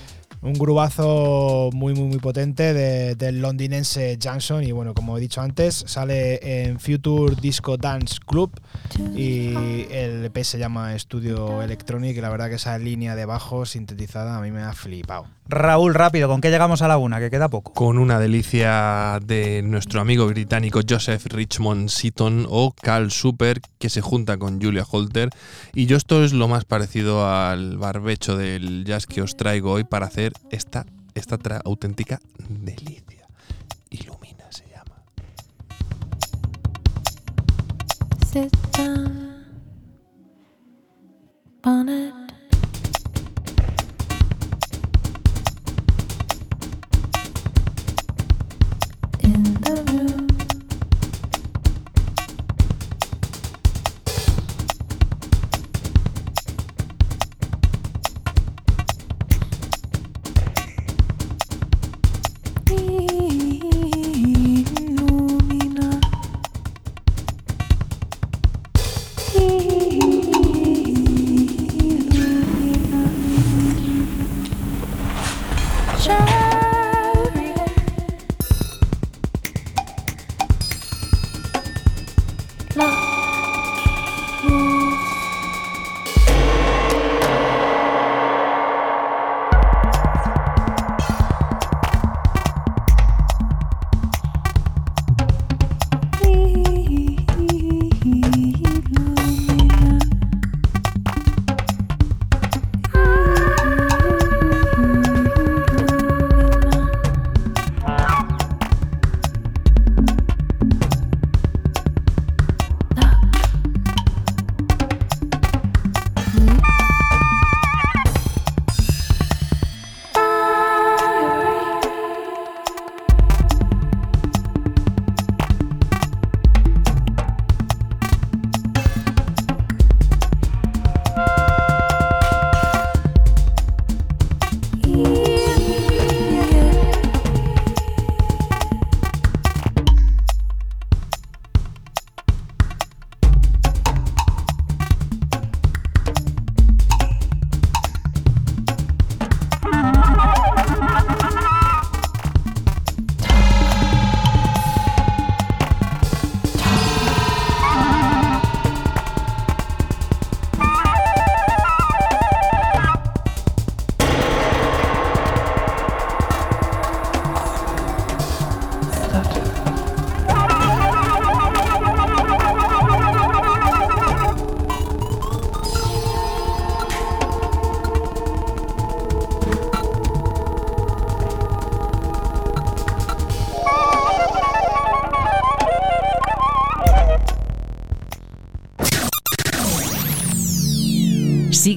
[0.41, 4.63] Un grubazo muy, muy, muy potente de- del londinense Jackson.
[4.63, 8.51] Y bueno, como he dicho antes, sale en Future Disco Dance Club.
[9.15, 12.17] Y el EP se llama Studio Electronic.
[12.17, 15.25] Y la verdad que esa línea de bajo sintetizada a mí me ha flipado.
[15.49, 17.19] Raúl, rápido, ¿con qué llegamos a la una?
[17.19, 17.71] Que queda poco.
[17.73, 24.01] Con una delicia de nuestro amigo británico Joseph Richmond Seaton o Carl Super, que se
[24.01, 25.29] junta con Julia Holter.
[25.73, 29.85] Y yo esto es lo más parecido al barbecho del jazz que os traigo hoy
[29.85, 32.19] para hacer esta, esta auténtica
[32.49, 33.27] delicia.
[33.89, 35.03] Ilumina se llama.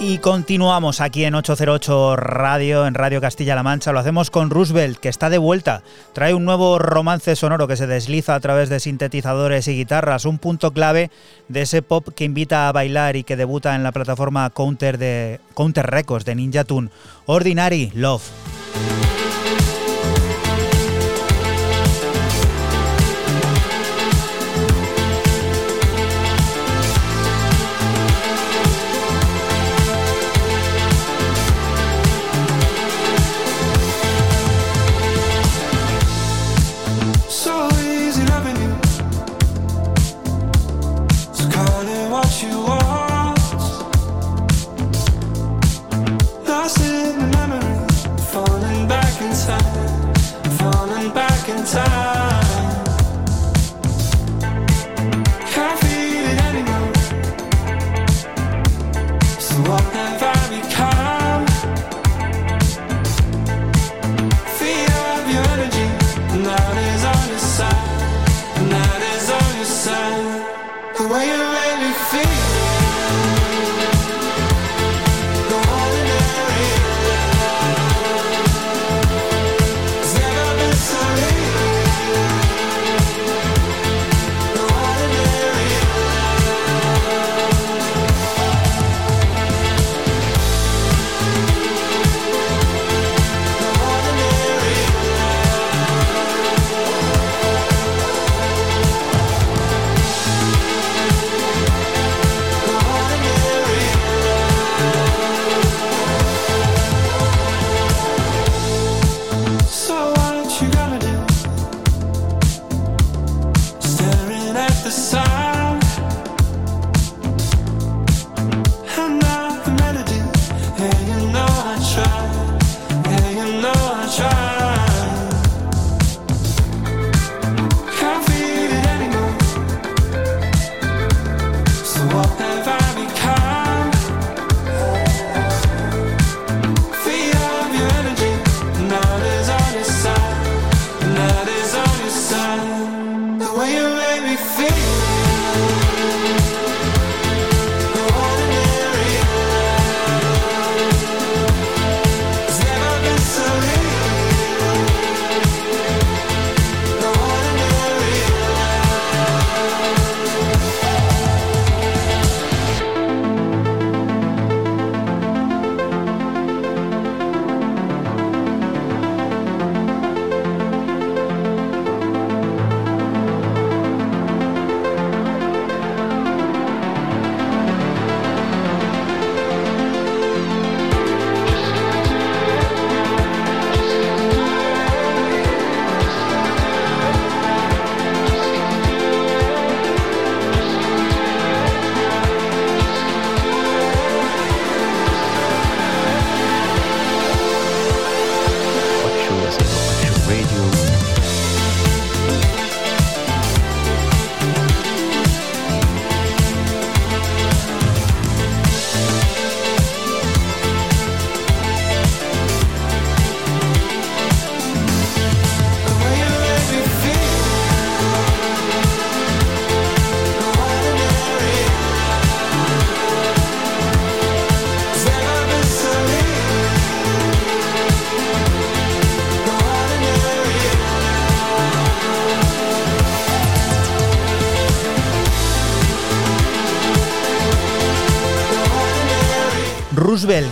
[0.00, 3.92] Y continuamos aquí en 808 Radio, en Radio Castilla-La Mancha.
[3.92, 5.82] Lo hacemos con Roosevelt, que está de vuelta.
[6.12, 10.38] Trae un nuevo romance sonoro que se desliza a través de sintetizadores y guitarras, un
[10.38, 11.10] punto clave
[11.48, 15.40] de ese pop que invita a bailar y que debuta en la plataforma Counter, de,
[15.54, 16.90] Counter Records de Ninja Tune.
[17.26, 18.22] Ordinary Love.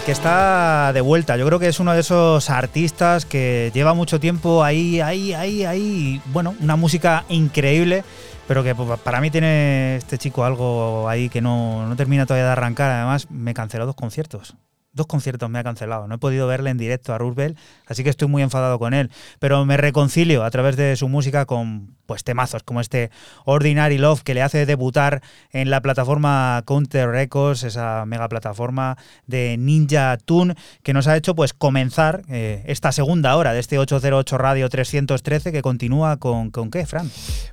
[0.06, 1.36] Que está de vuelta.
[1.36, 5.64] Yo creo que es uno de esos artistas que lleva mucho tiempo ahí, ahí, ahí,
[5.64, 6.22] ahí.
[6.26, 8.04] Bueno, una música increíble,
[8.46, 12.52] pero que para mí tiene este chico algo ahí que no, no termina todavía de
[12.52, 12.92] arrancar.
[12.92, 14.54] Además, me canceló dos conciertos.
[14.96, 16.08] Dos conciertos me ha cancelado.
[16.08, 19.10] No he podido verle en directo a Roosevelt, así que estoy muy enfadado con él.
[19.38, 23.10] Pero me reconcilio a través de su música con pues temazos como este
[23.44, 29.56] Ordinary Love que le hace debutar en la plataforma Counter Records, esa mega plataforma de
[29.58, 34.38] Ninja Tune que nos ha hecho pues comenzar eh, esta segunda hora de este 808
[34.38, 37.10] Radio 313 que continúa con con qué, Fran?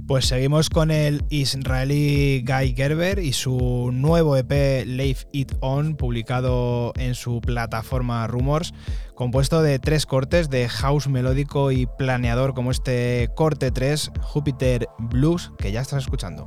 [0.08, 6.94] Pues seguimos con el israelí Guy Gerber y su nuevo EP Leave It On, publicado
[6.96, 8.74] en su plataforma Rumors,
[9.16, 15.52] compuesto de tres cortes de house melódico y planeador como este corte 3, Jupiter Blues,
[15.58, 16.46] que ya estás escuchando.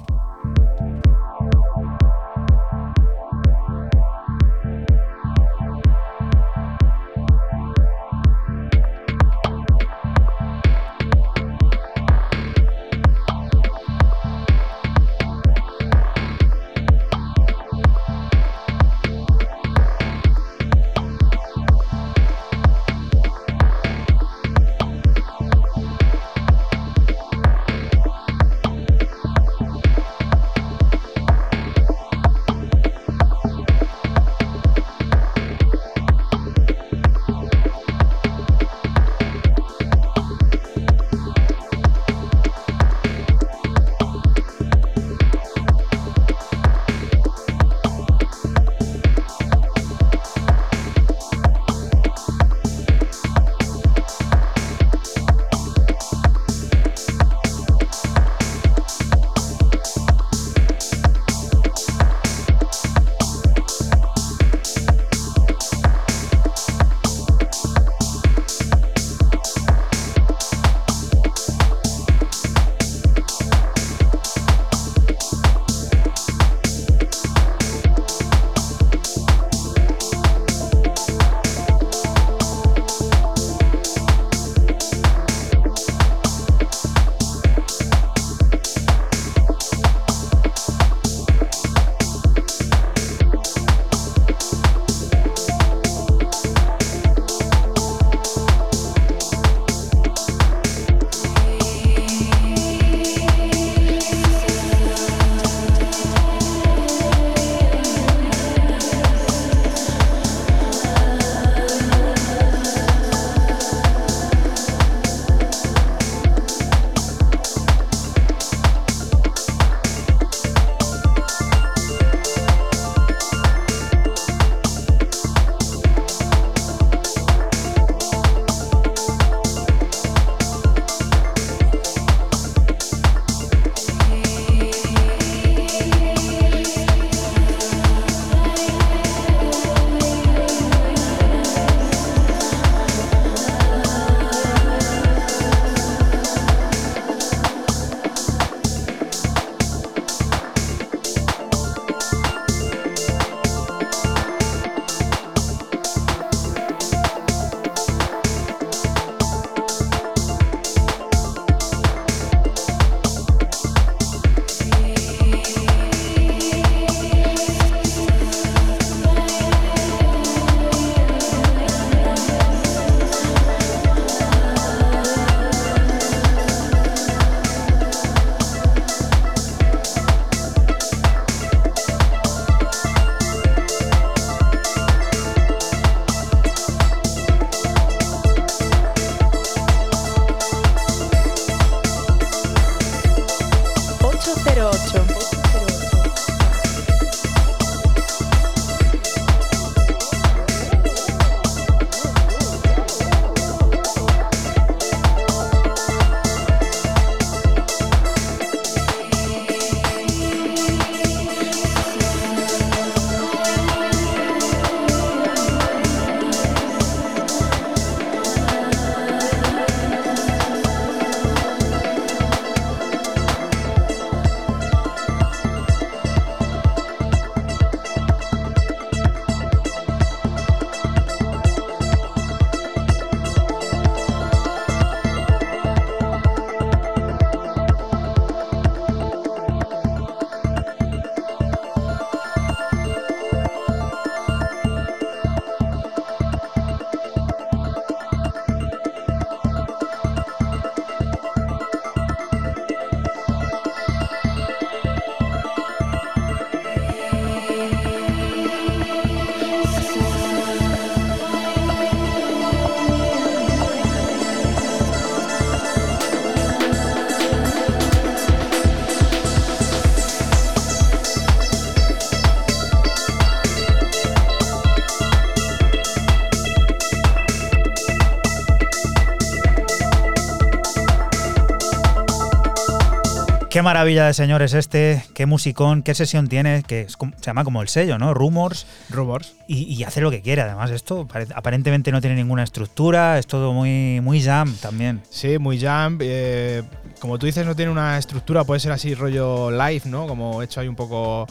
[283.56, 287.42] Qué maravilla de señor es este, qué musicón, qué sesión tiene, que es se llama
[287.42, 288.12] como el sello, ¿no?
[288.12, 288.66] Rumors.
[288.90, 289.32] Rumors.
[289.48, 290.70] Y, y hace lo que quiere, además.
[290.70, 295.00] Esto pare- aparentemente no tiene ninguna estructura, es todo muy, muy jam también.
[295.08, 295.96] Sí, muy jam.
[296.02, 296.64] eh,
[297.00, 300.06] como tú dices, no tiene una estructura, puede ser así rollo live, ¿no?
[300.06, 301.26] Como hecho ahí un poco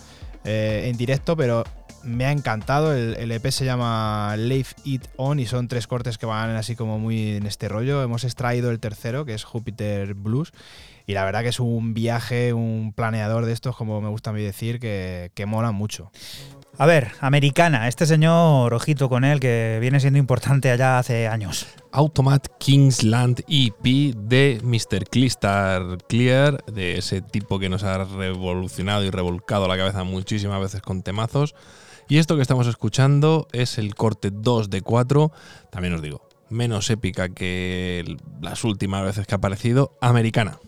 [0.46, 1.64] eh, en directo, pero
[2.02, 2.96] me ha encantado.
[2.96, 6.76] El, el EP se llama Leave It On y son tres cortes que van así
[6.76, 8.02] como muy en este rollo.
[8.02, 10.54] Hemos extraído el tercero, que es Jupiter Blues.
[11.06, 14.34] Y la verdad que es un viaje, un planeador de estos, como me gusta a
[14.34, 16.12] mí decir, que, que mola mucho.
[16.78, 21.68] A ver, americana, este señor, ojito con él, que viene siendo importante allá hace años.
[21.94, 25.06] Automat Kingsland EP de Mr.
[25.10, 30.82] Clistar Clear, de ese tipo que nos ha revolucionado y revolcado la cabeza muchísimas veces
[30.82, 31.56] con temazos.
[32.10, 35.32] Y esto que estamos escuchando es el corte 2 de 4,
[35.72, 40.60] también os digo, menos épica que las últimas veces que ha aparecido, americana.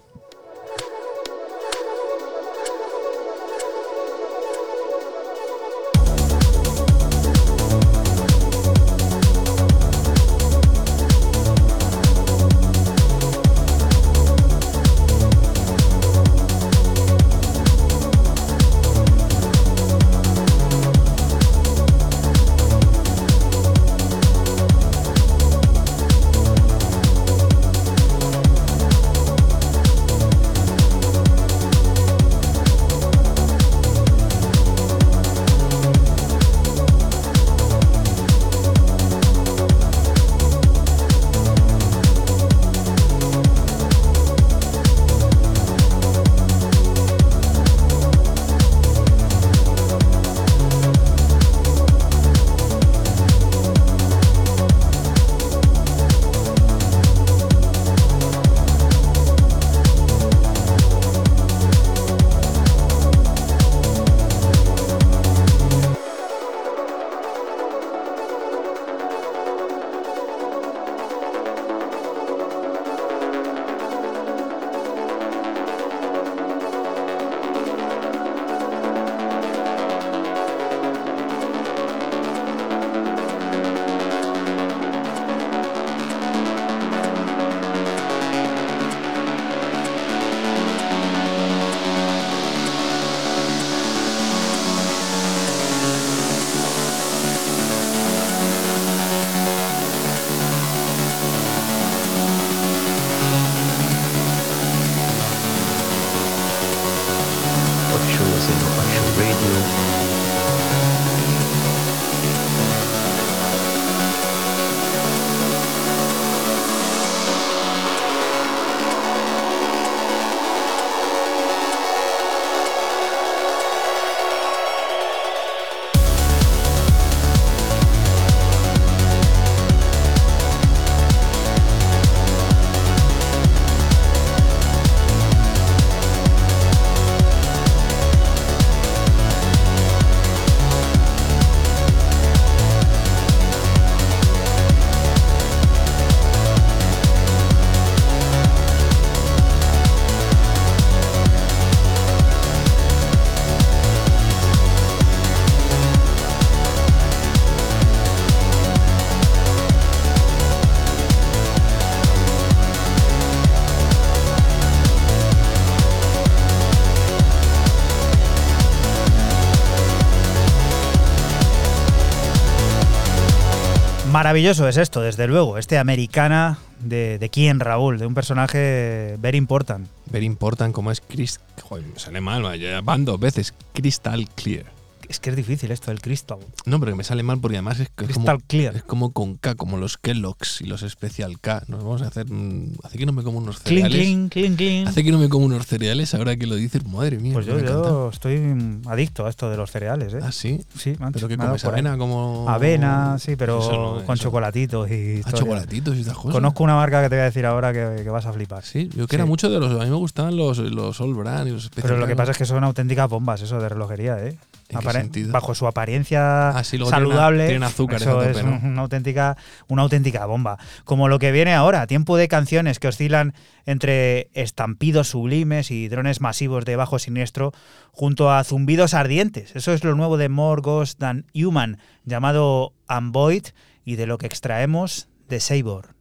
[174.18, 175.60] Maravilloso es esto, desde luego.
[175.60, 179.88] Este americana de, de quién, Raúl, de un personaje very important.
[180.08, 181.40] Very important como es Chris.
[181.70, 182.42] Me sale mal,
[182.84, 183.54] van dos veces.
[183.74, 184.77] Crystal Clear.
[185.10, 186.38] Es que es difícil esto, el Crystal.
[186.66, 188.76] No, pero que me sale mal porque además es, que es como, Clear.
[188.76, 191.64] es como con K, como los Kellogg's y los Special K.
[191.68, 192.30] Nos vamos a hacer.
[192.30, 193.92] mm, Hace que no me como unos cereales.
[193.98, 194.88] clean, clean, clean.
[194.88, 197.34] Hace que no me como unos cereales ahora que lo dices, madre mía.
[197.34, 200.20] Pues yo, yo estoy adicto a esto de los cereales, ¿eh?
[200.22, 200.60] Ah, sí.
[200.78, 202.46] Sí, macho, Pero que comes avena como.
[202.50, 204.24] Avena, sí, pero Eso con eso.
[204.26, 206.34] chocolatitos y Ah, chocolatitos y estas cosas.
[206.34, 208.64] Conozco una marca que te voy a decir ahora que, que vas a flipar.
[208.66, 209.72] Sí, yo que era mucho de los.
[209.80, 212.32] A mí me gustaban los, los All Brand y los Special Pero lo que pasa
[212.34, 214.38] es que son auténticas bombas eso de relojería, ¿eh?
[214.70, 215.32] ¿En qué Apare- sentido?
[215.32, 218.60] Bajo su apariencia Ah, sí, saludable, tienen azúcares eso a tope, es ¿no?
[218.64, 219.38] una auténtica,
[219.70, 220.58] una auténtica bomba.
[220.84, 223.34] Como lo que viene ahora, tiempo de canciones que oscilan
[223.66, 227.54] entre estampidos sublimes y drones masivos de bajo siniestro,
[227.92, 229.56] junto a zumbidos ardientes.
[229.56, 233.46] Eso es lo nuevo de More Ghost Than Human, llamado Unvoid,
[233.86, 235.96] y de lo que extraemos de Sabor.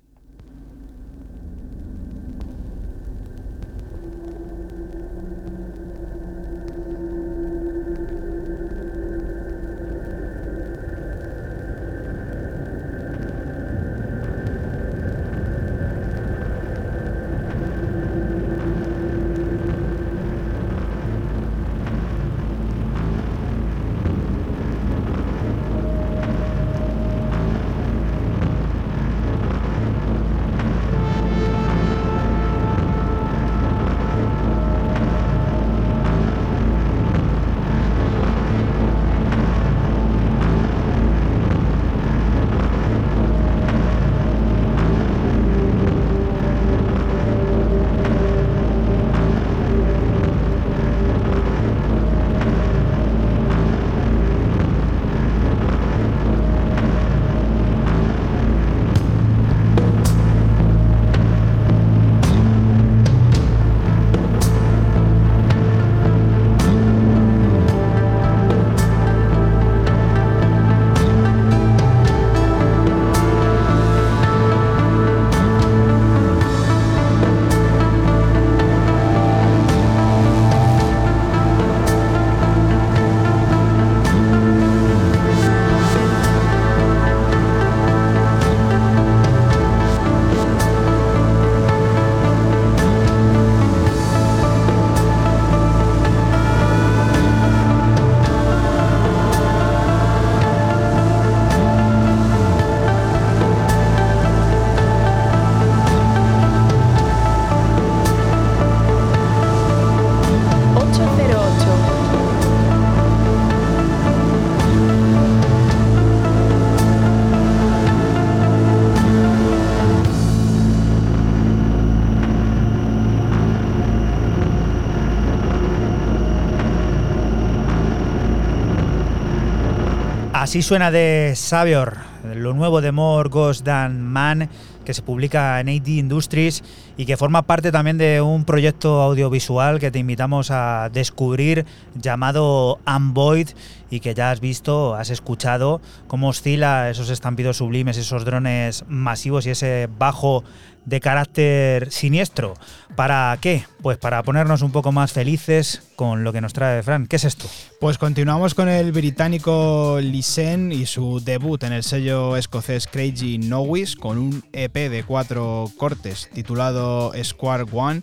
[130.47, 131.97] Así suena de Savior,
[132.37, 134.49] lo nuevo de More Ghost Than Man,
[134.85, 136.63] que se publica en AD Industries
[136.97, 141.67] y que forma parte también de un proyecto audiovisual que te invitamos a descubrir
[141.97, 143.49] llamado Unvoid
[143.91, 149.47] y que ya has visto, has escuchado cómo oscila esos estampidos sublimes, esos drones masivos
[149.47, 150.45] y ese bajo
[150.85, 152.55] de carácter siniestro.
[152.95, 153.65] ¿Para qué?
[153.83, 157.07] Pues para ponernos un poco más felices con lo que nos trae Fran.
[157.07, 157.49] ¿Qué es esto?
[157.81, 163.97] Pues continuamos con el británico Lisen y su debut en el sello escocés Crazy Nowis
[163.97, 168.03] con un EP de cuatro cortes titulado Square One.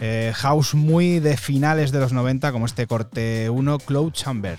[0.00, 4.58] eh, house muy de finales de los 90 como este corte 1 Cloud Chamber.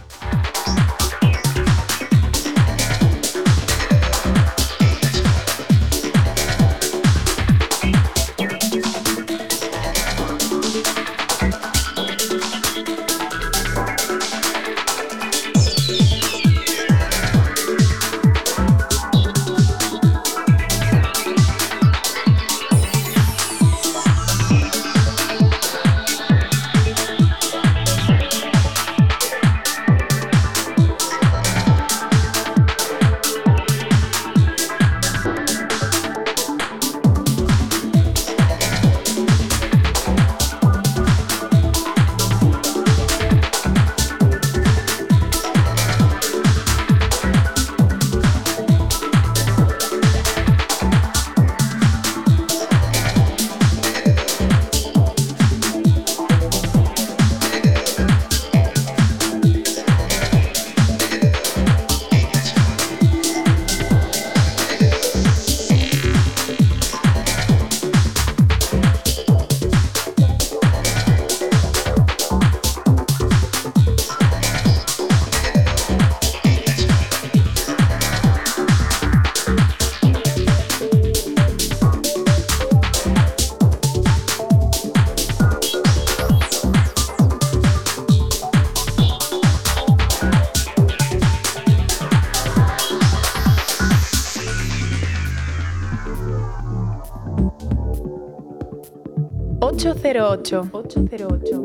[100.19, 101.07] 808.
[101.07, 101.58] 808.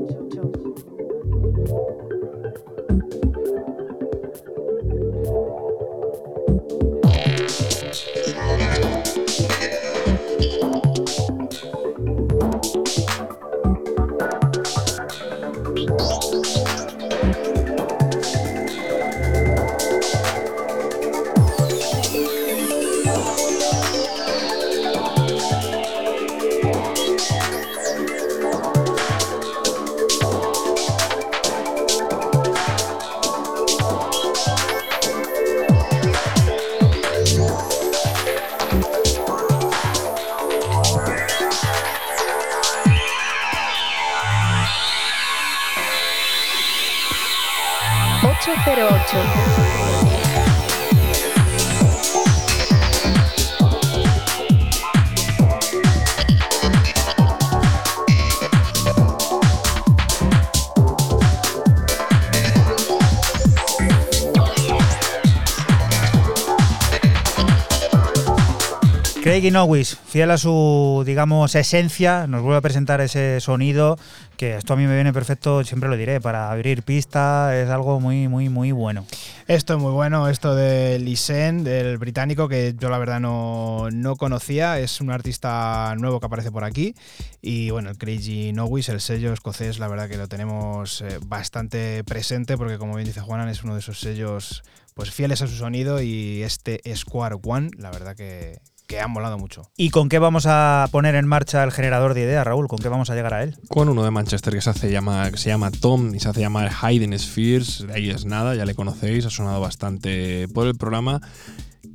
[69.44, 73.98] Craig Inowis, fiel a su, digamos, esencia, nos vuelve a presentar ese sonido
[74.38, 78.00] que esto a mí me viene perfecto, siempre lo diré, para abrir pista es algo
[78.00, 79.04] muy, muy, muy bueno.
[79.46, 84.16] Esto es muy bueno, esto de Lisen, del británico, que yo la verdad no, no
[84.16, 86.94] conocía, es un artista nuevo que aparece por aquí.
[87.42, 92.02] Y bueno, el Crazy Nowis, el sello escocés, la verdad que lo tenemos eh, bastante
[92.04, 94.62] presente, porque como bien dice Juanan, es uno de esos sellos
[94.94, 98.60] pues fieles a su sonido y este Square One, la verdad que,
[98.94, 99.70] que han molado mucho.
[99.76, 102.68] ¿Y con qué vamos a poner en marcha el generador de ideas, Raúl?
[102.68, 103.56] ¿Con qué vamos a llegar a él?
[103.68, 106.40] Con uno de Manchester que se, hace llama, que se llama Tom y se hace
[106.40, 107.84] llamar Hidden Spheres.
[107.92, 111.20] Ahí es nada, ya le conocéis, ha sonado bastante por el programa.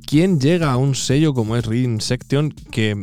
[0.06, 3.02] ¿Quién llega a un sello como es Reading Section que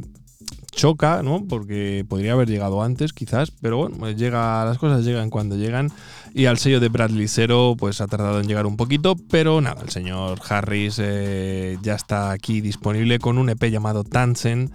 [0.77, 1.43] choca, ¿no?
[1.49, 5.91] Porque podría haber llegado antes, quizás, pero bueno, pues llega, las cosas llegan cuando llegan.
[6.33, 9.81] Y al sello de Bradley Zero, pues ha tardado en llegar un poquito, pero nada,
[9.81, 14.71] el señor Harris eh, ya está aquí disponible con un EP llamado Tansen,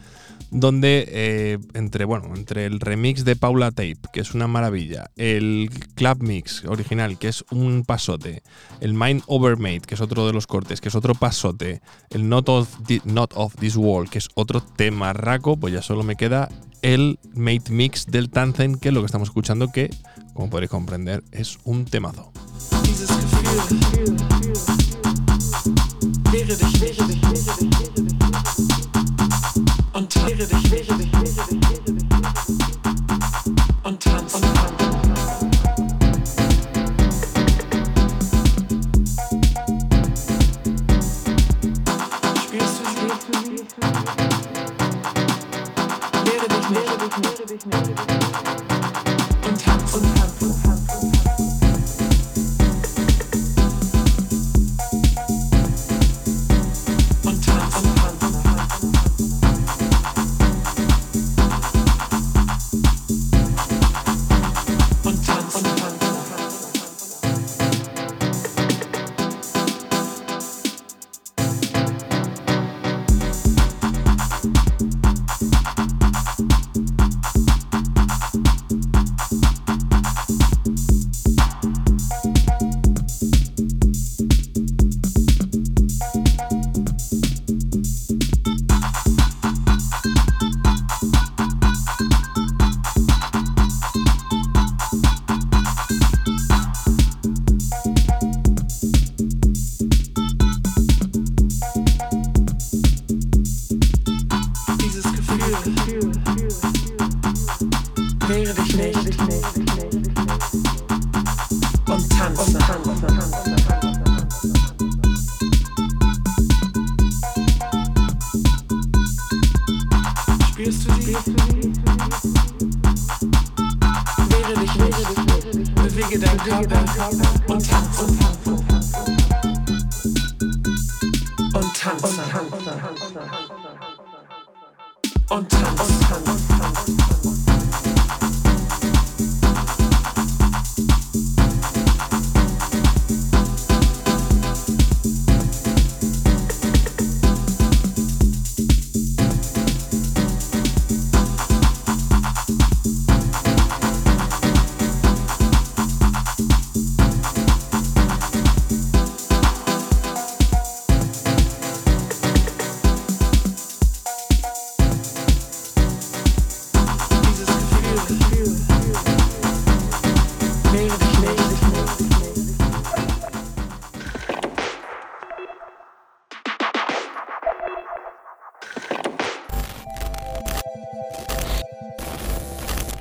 [0.52, 5.70] donde eh, entre, bueno, entre el remix de Paula Tape, que es una maravilla, el
[5.94, 8.42] Club Mix original, que es un pasote,
[8.80, 11.80] el Mind Overmade, que es otro de los cortes, que es otro pasote,
[12.10, 12.68] el Not of,
[13.04, 16.50] Not of This World, que es otro tema raco, pues ya solo me queda
[16.82, 19.90] el Made Mix del Tanzen, que es lo que estamos escuchando, que,
[20.34, 22.30] como podréis comprender, es un temazo.
[30.34, 32.04] Mehre dich, mehre dich, mehre dich, mehre dich.
[33.82, 35.44] Und tanz, und tanz.
[42.42, 43.08] Spürst du sie?
[46.24, 48.21] Mehre dich, mehre dich, mehre dich, mehre dich.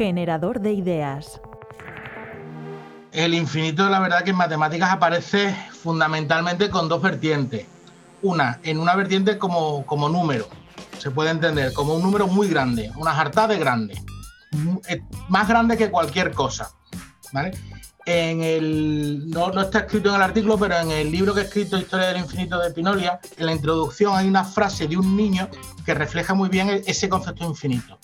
[0.01, 1.39] Generador de ideas.
[3.11, 7.67] El infinito, la verdad que en matemáticas aparece fundamentalmente con dos vertientes.
[8.23, 10.47] Una, en una vertiente como, como número,
[10.97, 14.01] se puede entender como un número muy grande, una jartada de grande,
[14.89, 16.71] eh, más grande que cualquier cosa.
[17.31, 17.51] ¿vale?
[18.07, 21.43] En el, no, no está escrito en el artículo, pero en el libro que he
[21.43, 25.47] escrito, Historia del Infinito de Pinolia, en la introducción hay una frase de un niño
[25.85, 27.99] que refleja muy bien e- ese concepto infinito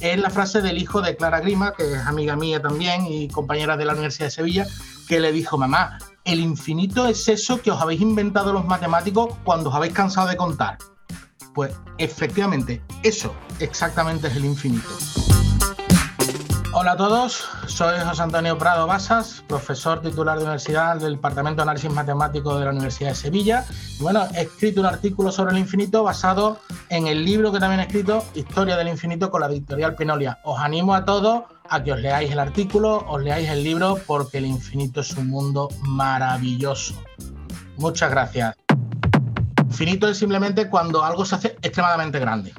[0.00, 3.76] es la frase del hijo de Clara Grima, que es amiga mía también y compañera
[3.76, 4.66] de la Universidad de Sevilla,
[5.08, 9.70] que le dijo, mamá, el infinito es eso que os habéis inventado los matemáticos cuando
[9.70, 10.78] os habéis cansado de contar.
[11.54, 14.88] Pues efectivamente, eso exactamente es el infinito.
[16.80, 21.62] Hola a todos, soy José Antonio Prado Basas, profesor titular de universidad del Departamento de
[21.62, 23.64] Análisis Matemático de la Universidad de Sevilla.
[23.98, 27.82] Bueno, he escrito un artículo sobre el infinito basado en el libro que también he
[27.82, 30.38] escrito, Historia del Infinito con la editorial Pinolia.
[30.44, 34.38] Os animo a todos a que os leáis el artículo, os leáis el libro, porque
[34.38, 36.94] el infinito es un mundo maravilloso.
[37.76, 38.54] Muchas gracias.
[39.64, 42.54] Infinito es simplemente cuando algo se hace extremadamente grande.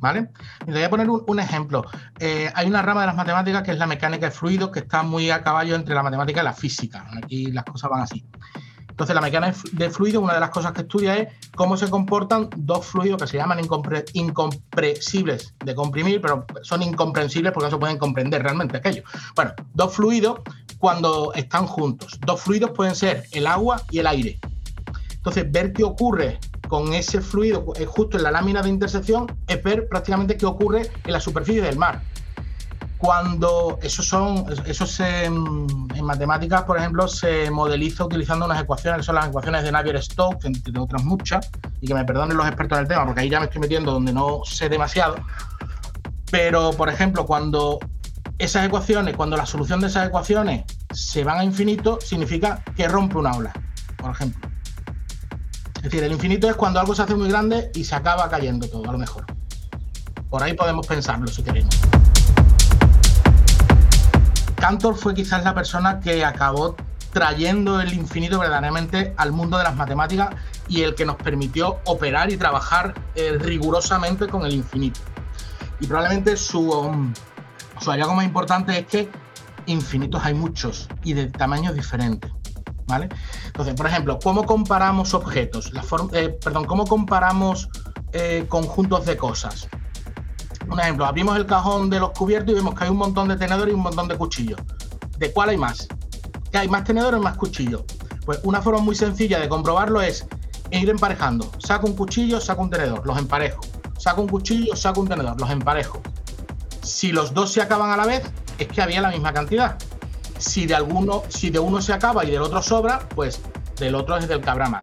[0.00, 0.30] ¿Vale?
[0.64, 1.84] Te voy a poner un, ejemplo.
[2.18, 5.02] Eh, hay una rama de las matemáticas que es la mecánica de fluidos, que está
[5.02, 7.06] muy a caballo entre la matemática y la física.
[7.22, 8.24] Aquí las cosas van así.
[8.88, 12.50] Entonces, la mecánica de fluidos, una de las cosas que estudia es cómo se comportan
[12.56, 17.78] dos fluidos que se llaman incompre- incompresibles de comprimir, pero son incomprensibles porque no se
[17.78, 19.02] pueden comprender realmente aquello.
[19.34, 20.40] Bueno, dos fluidos
[20.78, 22.18] cuando están juntos.
[22.26, 24.38] Dos fluidos pueden ser el agua y el aire.
[25.12, 26.38] Entonces, ver qué ocurre
[26.70, 30.88] con ese fluido eh, justo en la lámina de intersección es ver prácticamente qué ocurre
[31.04, 32.00] en la superficie del mar.
[32.96, 39.00] Cuando eso son, eso se, mm, en matemáticas, por ejemplo, se modeliza utilizando unas ecuaciones
[39.00, 42.78] que son las ecuaciones de Navier-Stokes, entre otras muchas, y que me perdonen los expertos
[42.78, 45.16] del tema, porque ahí ya me estoy metiendo donde no sé demasiado.
[46.30, 47.80] Pero, por ejemplo, cuando
[48.38, 53.16] esas ecuaciones, cuando la solución de esas ecuaciones se van a infinito, significa que rompe
[53.18, 53.52] una ola,
[53.96, 54.49] por ejemplo.
[55.80, 58.68] Es decir, el infinito es cuando algo se hace muy grande y se acaba cayendo
[58.68, 59.24] todo, a lo mejor.
[60.28, 61.74] Por ahí podemos pensarlo si queremos.
[64.56, 66.76] Cantor fue quizás la persona que acabó
[67.14, 70.28] trayendo el infinito verdaderamente al mundo de las matemáticas
[70.68, 75.00] y el que nos permitió operar y trabajar eh, rigurosamente con el infinito.
[75.80, 77.14] Y probablemente su, um,
[77.80, 79.08] su hallazgo más importante es que
[79.64, 82.30] infinitos hay muchos y de tamaños diferentes.
[82.90, 83.08] ¿Vale?
[83.46, 85.70] Entonces, por ejemplo, ¿cómo comparamos objetos?
[86.12, 87.68] Eh, perdón, ¿cómo comparamos
[88.12, 89.68] eh, conjuntos de cosas?
[90.68, 93.36] Un ejemplo, abrimos el cajón de los cubiertos y vemos que hay un montón de
[93.36, 94.60] tenedores y un montón de cuchillos.
[95.18, 95.86] ¿De cuál hay más?
[96.50, 97.84] ¿Que hay más tenedores o más cuchillos?
[98.26, 100.26] Pues una forma muy sencilla de comprobarlo es
[100.72, 101.50] ir emparejando.
[101.58, 103.60] Saco un cuchillo, saco un tenedor, los emparejo.
[103.98, 106.00] Saco un cuchillo, saco un tenedor, los emparejo.
[106.82, 108.22] Si los dos se acaban a la vez,
[108.58, 109.76] es que había la misma cantidad.
[110.40, 113.42] Si de alguno, si de uno se acaba y del otro sobra, pues
[113.78, 114.82] del otro es del que.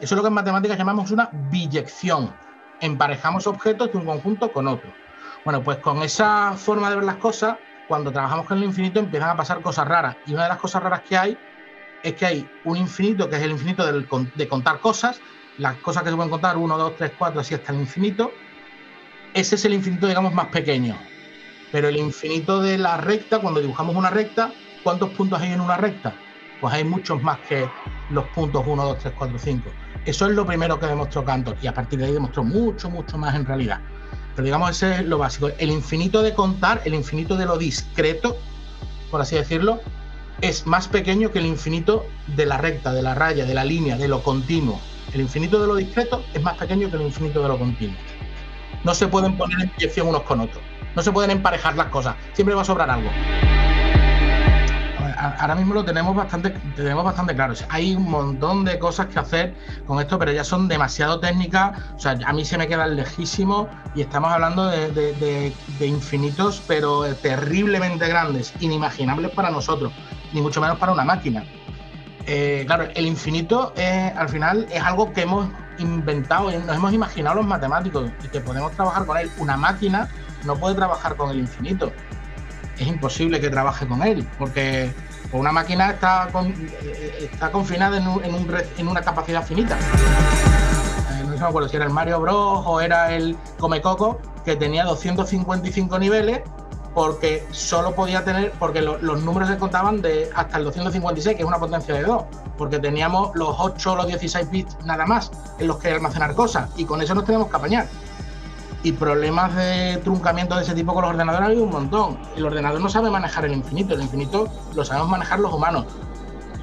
[0.00, 2.34] Eso es lo que en matemáticas llamamos una biyección.
[2.80, 4.90] Emparejamos objetos de un conjunto con otro.
[5.44, 9.28] Bueno, pues con esa forma de ver las cosas, cuando trabajamos con el infinito empiezan
[9.28, 10.16] a pasar cosas raras.
[10.26, 11.38] Y una de las cosas raras que hay
[12.02, 15.20] es que hay un infinito, que es el infinito de contar cosas,
[15.58, 18.32] las cosas que se pueden contar, 1, 2, 3, 4, así hasta el infinito.
[19.34, 20.96] Ese es el infinito, digamos, más pequeño.
[21.72, 24.52] Pero el infinito de la recta, cuando dibujamos una recta,
[24.84, 26.14] ¿cuántos puntos hay en una recta?
[26.60, 27.68] Pues hay muchos más que
[28.10, 29.70] los puntos 1, 2, 3, 4, 5.
[30.04, 33.16] Eso es lo primero que demostró Cantor y a partir de ahí demostró mucho, mucho
[33.16, 33.80] más en realidad.
[34.36, 35.50] Pero digamos, ese es lo básico.
[35.58, 38.36] El infinito de contar, el infinito de lo discreto,
[39.10, 39.80] por así decirlo,
[40.40, 43.96] es más pequeño que el infinito de la recta, de la raya, de la línea,
[43.96, 44.80] de lo continuo.
[45.14, 47.96] El infinito de lo discreto es más pequeño que el infinito de lo continuo.
[48.84, 50.62] No se pueden poner en dirección unos con otros.
[50.94, 52.16] No se pueden emparejar las cosas.
[52.34, 53.10] Siempre va a sobrar algo.
[55.22, 57.54] Ahora mismo lo tenemos bastante, tenemos bastante claro.
[57.68, 59.54] Hay un montón de cosas que hacer
[59.86, 61.78] con esto, pero ya son demasiado técnicas.
[61.94, 68.08] O sea, a mí se me quedan lejísimos y estamos hablando de, infinitos, pero terriblemente
[68.08, 69.92] grandes, inimaginables para nosotros,
[70.32, 71.44] ni mucho menos para una máquina.
[72.26, 75.48] Eh, claro, el infinito eh, al final es algo que hemos
[75.78, 79.30] inventado, nos hemos imaginado los matemáticos y que podemos trabajar con él.
[79.38, 80.08] Una máquina
[80.44, 81.92] no puede trabajar con el infinito.
[82.78, 84.92] Es imposible que trabaje con él, porque
[85.32, 88.06] una máquina está, eh, está confinada en,
[88.78, 89.76] en una capacidad finita.
[89.76, 94.84] Eh, no me acuerdo si era el Mario Bros o era el Comecoco, que tenía
[94.84, 96.40] 255 niveles
[96.94, 101.42] porque solo podía tener, porque lo- los números se contaban de hasta el 256, que
[101.42, 102.24] es una potencia de 2,
[102.58, 106.68] porque teníamos los 8 o los 16 bits nada más en los que almacenar cosas,
[106.76, 107.86] y con eso nos tenemos que apañar.
[108.84, 112.18] Y problemas de truncamiento de ese tipo con los ordenadores hay un montón.
[112.36, 115.86] El ordenador no sabe manejar el infinito, el infinito lo sabemos manejar los humanos.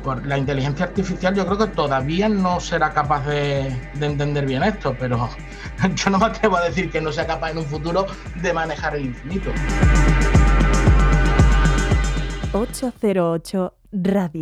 [0.03, 4.63] Por la inteligencia artificial yo creo que todavía no será capaz de, de entender bien
[4.63, 5.29] esto, pero
[5.95, 8.05] yo no me atrevo a decir que no sea capaz en un futuro
[8.35, 9.51] de manejar el infinito.
[12.51, 14.41] 808 Radio.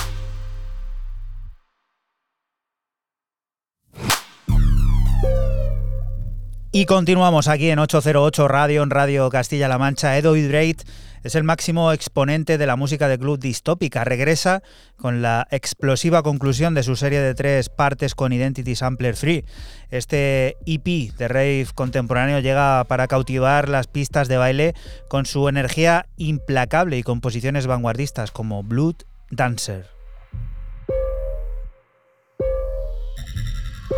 [6.73, 10.17] Y continuamos aquí en 808 Radio, en Radio Castilla-La Mancha.
[10.17, 10.85] Edo Hydrate
[11.21, 14.05] es el máximo exponente de la música de club distópica.
[14.05, 14.63] Regresa
[14.95, 19.43] con la explosiva conclusión de su serie de tres partes con Identity Sampler Free.
[19.89, 24.73] Este EP de rave contemporáneo llega para cautivar las pistas de baile
[25.09, 28.95] con su energía implacable y composiciones vanguardistas como Blood
[29.29, 29.89] Dancer.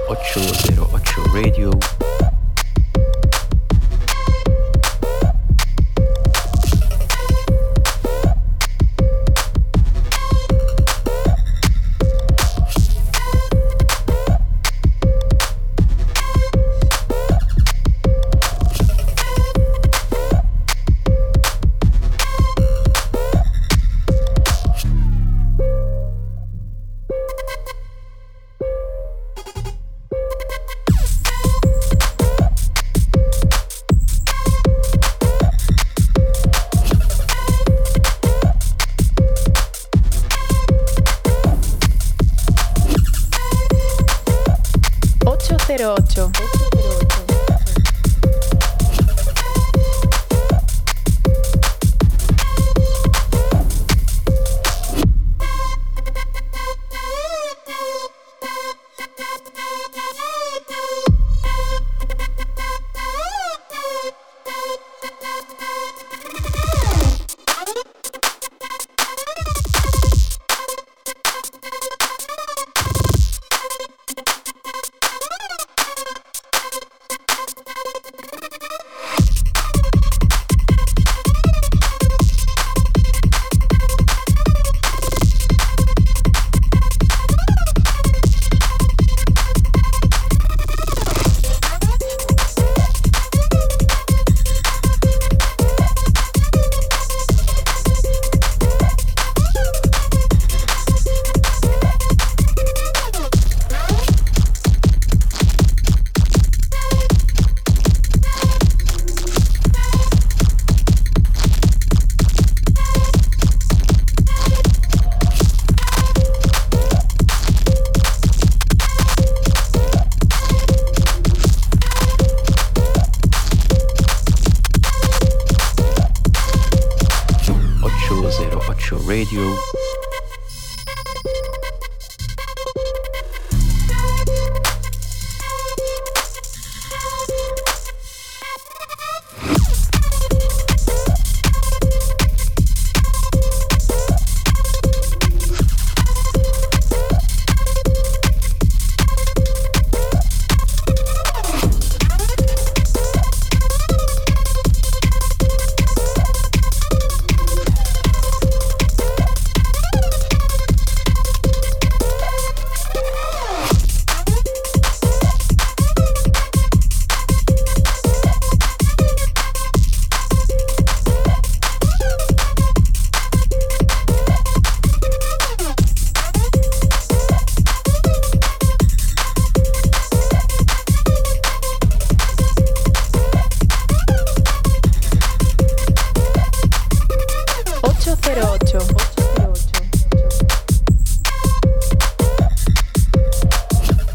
[0.07, 2.32] 808 Radio.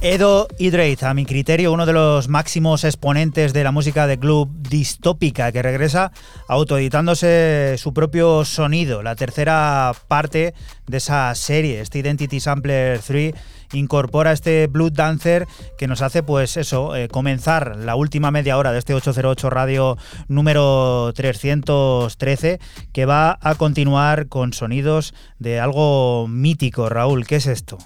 [0.01, 4.49] Edo Hydrate, a mi criterio, uno de los máximos exponentes de la música de club
[4.61, 6.13] distópica, que regresa
[6.47, 9.03] autoeditándose su propio sonido.
[9.03, 10.55] La tercera parte
[10.87, 13.35] de esa serie, este Identity Sampler 3,
[13.73, 18.71] incorpora este Blood Dancer que nos hace, pues eso, eh, comenzar la última media hora
[18.71, 19.99] de este 808 Radio
[20.29, 22.61] número 313,
[22.93, 26.89] que va a continuar con sonidos de algo mítico.
[26.89, 27.79] Raúl, ¿qué es esto?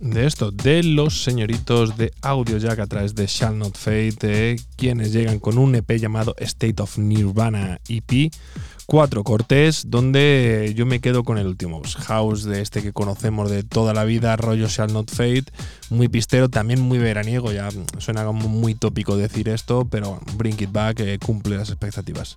[0.00, 5.12] De esto, de los señoritos de Audio Jack a través de Shall Not Fade, quienes
[5.12, 8.32] llegan con un EP llamado State of Nirvana EP,
[8.86, 13.62] cuatro cortes, donde yo me quedo con el último house de este que conocemos de
[13.62, 15.44] toda la vida, rollo Shall Not Fade,
[15.90, 17.68] muy pistero, también muy veraniego, ya
[17.98, 22.36] suena como muy tópico decir esto, pero Bring It Back eh, cumple las expectativas.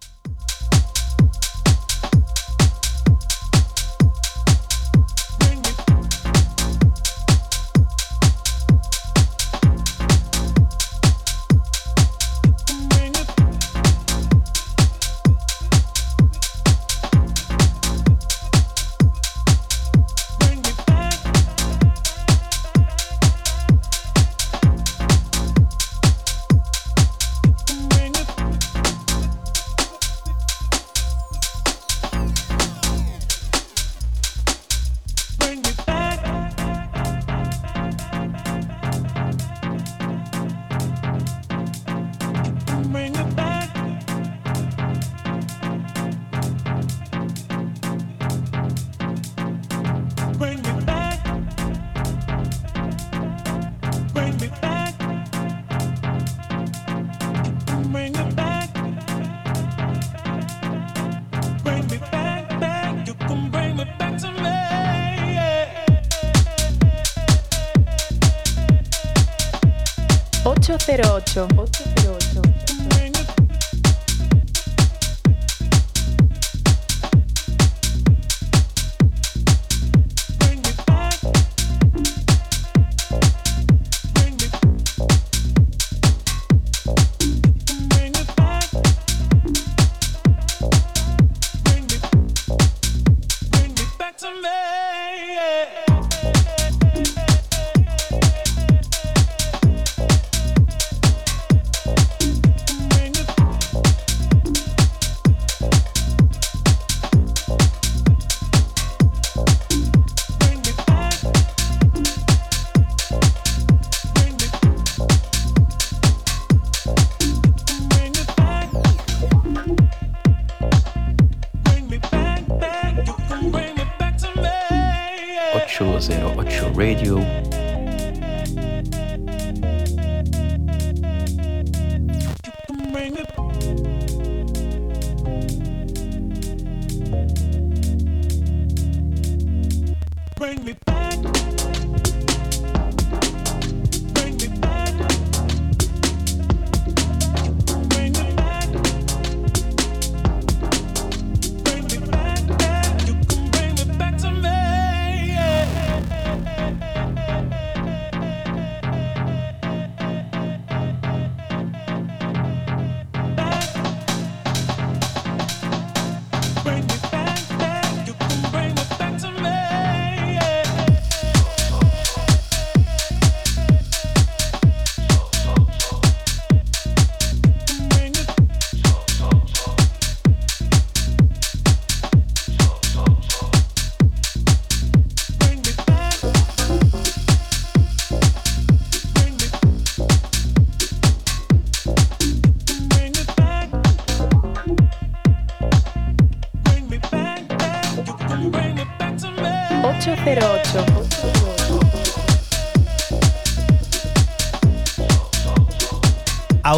[71.33, 71.47] Cero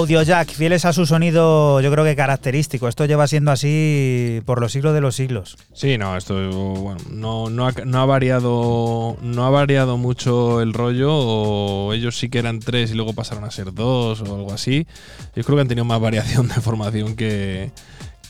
[0.05, 2.87] Audio Jack, fieles a su sonido, yo creo que característico.
[2.87, 5.57] Esto lleva siendo así por los siglos de los siglos.
[5.73, 6.35] Sí, no, esto
[6.75, 12.37] bueno, no, no ha variado no ha variado mucho el rollo o ellos sí que
[12.37, 14.85] eran tres y luego pasaron a ser dos o algo así.
[15.35, 17.71] Yo creo que han tenido más variación de formación que,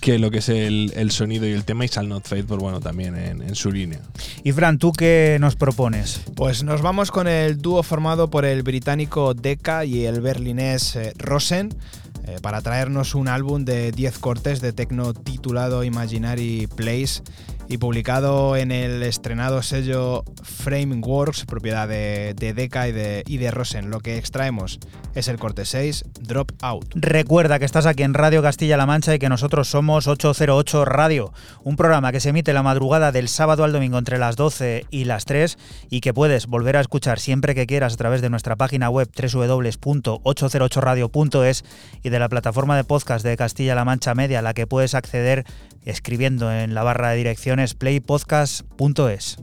[0.06, 2.60] que lo que es el, el sonido y el tema y Shall Not Fade, pues
[2.60, 4.02] bueno, también en, en su línea.
[4.44, 6.22] Y Fran, ¿tú qué nos propones?
[6.36, 11.14] Pues nos vamos con el dúo formado por el británico Decca y el berlinés eh,
[11.18, 11.70] Rosen
[12.28, 17.24] eh, para traernos un álbum de 10 cortes de techno titulado Imaginary Place
[17.68, 23.90] y publicado en el estrenado sello Frameworks, propiedad de, de Decca y de, Rosen.
[23.90, 24.80] Lo que extraemos
[25.14, 26.94] es el corte 6, Drop Out.
[26.96, 31.34] Recuerda que estás aquí en Radio Castilla-La Mancha y que nosotros somos 808 Radio,
[31.64, 35.06] un programa que se emite la madrugada del sábado al domingo entre las 12 y
[35.06, 35.58] las 3
[35.90, 39.10] y que puedes volver a escuchar siempre que quieras a través de nuestra página web
[39.10, 41.66] www.808radio.es
[42.04, 45.46] y de la plataforma de podcast de Castilla-La Mancha Media, a la que puedes acceder
[45.86, 49.38] escribiendo en la barra de direcciones playpodcast.es.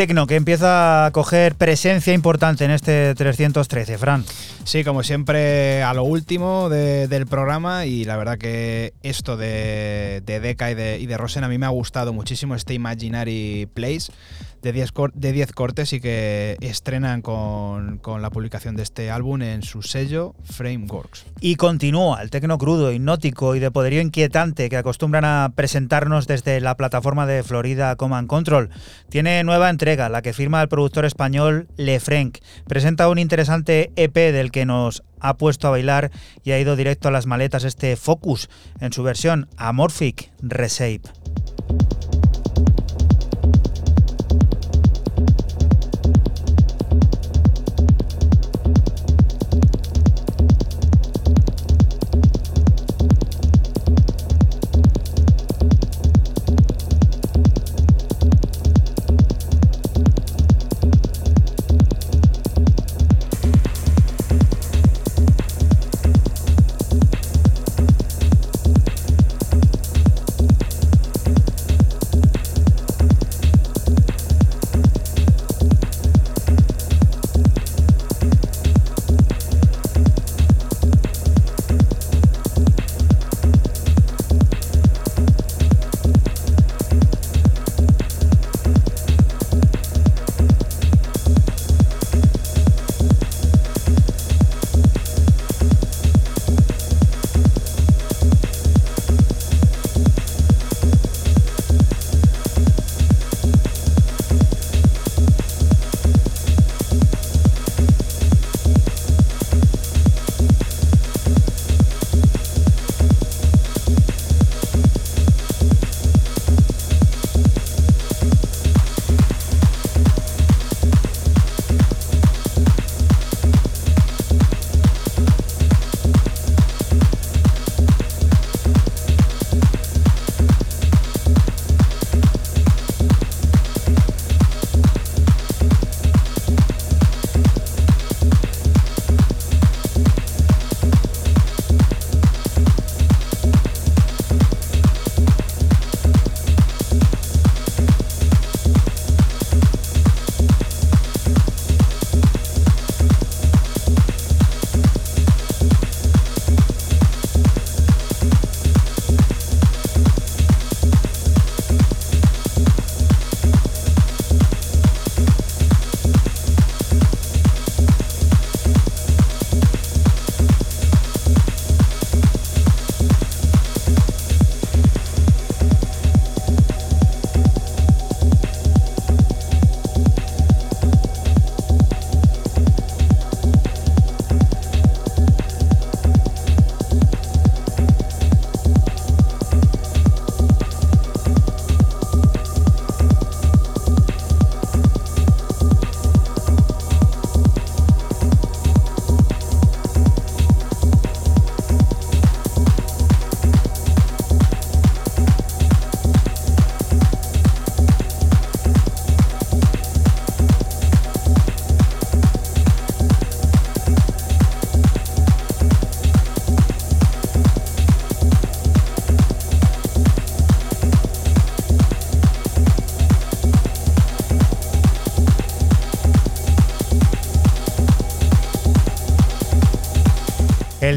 [0.00, 4.24] tecno que empieza a coger presencia importante en este 313, Fran.
[4.64, 10.22] Sí, como siempre, a lo último de- del programa y la verdad que esto de,
[10.24, 13.68] de Deca y de, y de Rosen a mí me ha gustado muchísimo, este Imaginary
[13.74, 14.10] Place
[14.62, 19.10] de 10 cor- de 10 cortes y que estrenan con, con la publicación de este
[19.10, 21.26] álbum en su sello Frameworks.
[21.40, 26.60] Y continúa el tecno crudo, hipnótico y de poderío inquietante que acostumbran a presentarnos desde
[26.60, 28.70] la plataforma de Florida Command Control.
[29.08, 32.38] Tiene nueva entrega, la que firma el productor español Lefranc.
[32.66, 36.10] Presenta un interesante EP del que nos ha puesto a bailar
[36.44, 38.48] y ha ido directo a las maletas este Focus
[38.80, 41.02] en su versión Amorphic Reshape.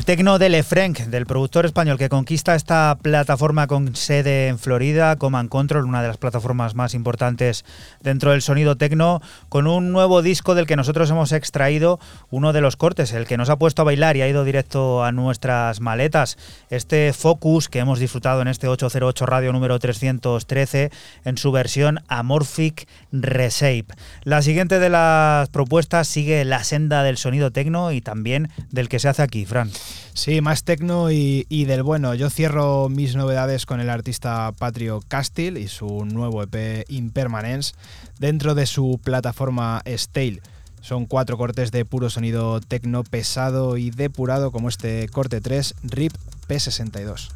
[0.05, 5.47] Tecno de Lefranc, del productor español que conquista esta plataforma con sede en Florida, Command
[5.47, 7.63] Control, una de las plataformas más importantes
[8.01, 12.01] dentro del sonido tecno, con un nuevo disco del que nosotros hemos extraído
[12.31, 15.05] uno de los cortes, el que nos ha puesto a bailar y ha ido directo
[15.05, 16.37] a nuestras maletas.
[16.69, 20.91] Este Focus que hemos disfrutado en este 808 radio número 313
[21.23, 23.87] en su versión Amorphic Reshape.
[24.23, 28.99] La siguiente de las propuestas sigue la senda del sonido tecno y también del que
[28.99, 29.71] se hace aquí, Fran.
[30.13, 32.13] Sí, más tecno y, del bueno.
[32.13, 37.73] Yo cierro mis novedades con el artista Patrio Castile y su nuevo EP Impermanence
[38.19, 40.41] dentro de su plataforma Stale.
[40.81, 46.13] Son cuatro cortes de puro sonido tecno pesado y depurado como este corte 3 RIP
[46.47, 47.29] P62.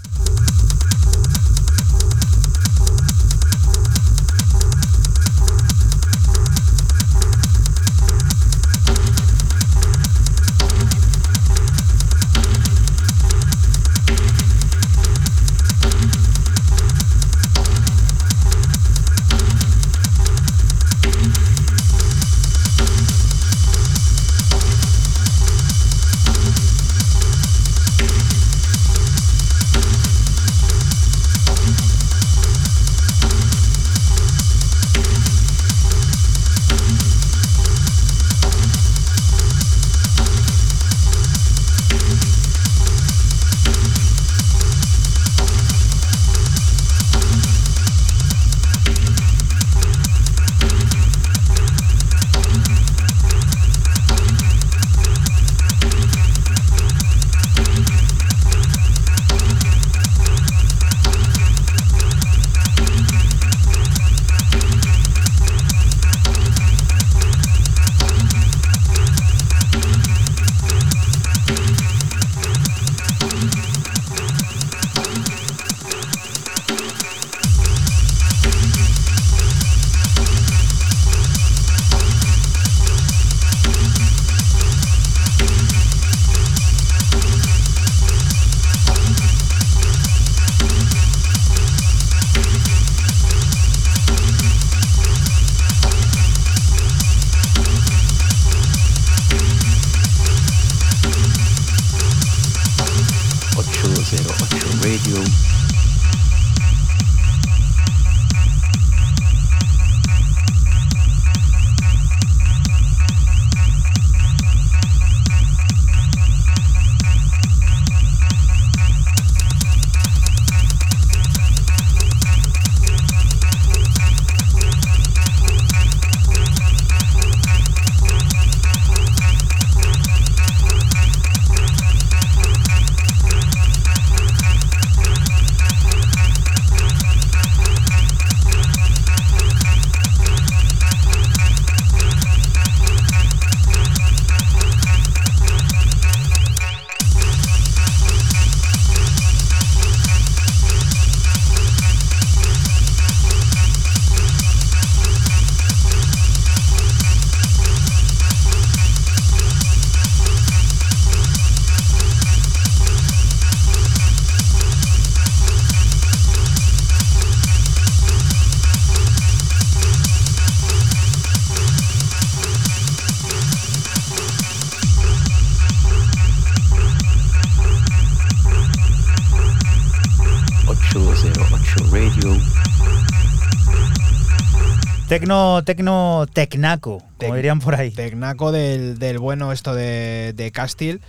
[185.19, 187.91] Tecno, tecno, tecnaco, como dirían por ahí.
[187.91, 190.99] Tecnaco del, del bueno esto de, de Castile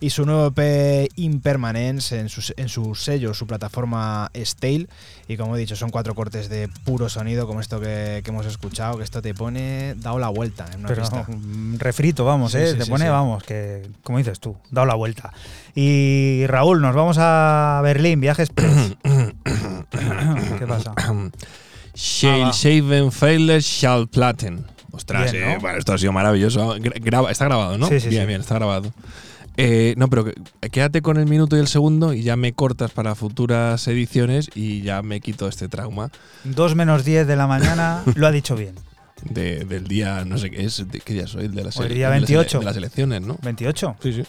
[0.00, 4.88] y su nuevo EP Impermanence en su, en su sello, su plataforma Stale.
[5.28, 8.44] Y como he dicho, son cuatro cortes de puro sonido, como esto que, que hemos
[8.46, 11.24] escuchado, que esto te pone dado la vuelta en una Pero pista.
[11.28, 12.72] mm, refrito, vamos, Sí, ¿eh?
[12.72, 13.10] sí, Te sí, pone, sí.
[13.10, 15.32] vamos, que, como dices tú, dado la vuelta.
[15.76, 18.96] Y Raúl, nos vamos a Berlín, viaje express.
[20.58, 20.94] ¿Qué pasa?
[21.94, 22.52] Shale Ah.
[22.52, 24.64] Shaven Failures Shall Platen.
[24.92, 26.76] Ostras, Bien, eh, esto ha sido maravilloso.
[26.76, 27.88] Gra- graba- está grabado, ¿no?
[27.88, 28.26] Sí, sí, bien, sí.
[28.26, 28.92] bien, está grabado.
[29.56, 30.24] Eh, no, pero
[30.70, 34.80] quédate con el minuto y el segundo y ya me cortas para futuras ediciones y
[34.82, 36.10] ya me quito este trauma
[36.44, 38.74] 2 menos 10 de la mañana, lo ha dicho bien.
[39.28, 41.48] de- del día, no sé qué es, de, ¿qué día soy?
[41.48, 42.58] De las O el día de las ele- 28.
[42.60, 43.38] De las elecciones, ¿no?
[43.42, 43.96] 28.
[44.02, 44.22] Sí, sí.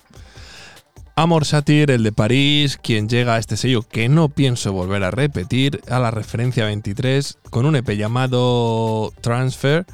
[1.16, 5.12] Amor Satir, el de París, quien llega a este sello que no pienso volver a
[5.12, 9.86] repetir, a la referencia 23, con un EP llamado Transfer.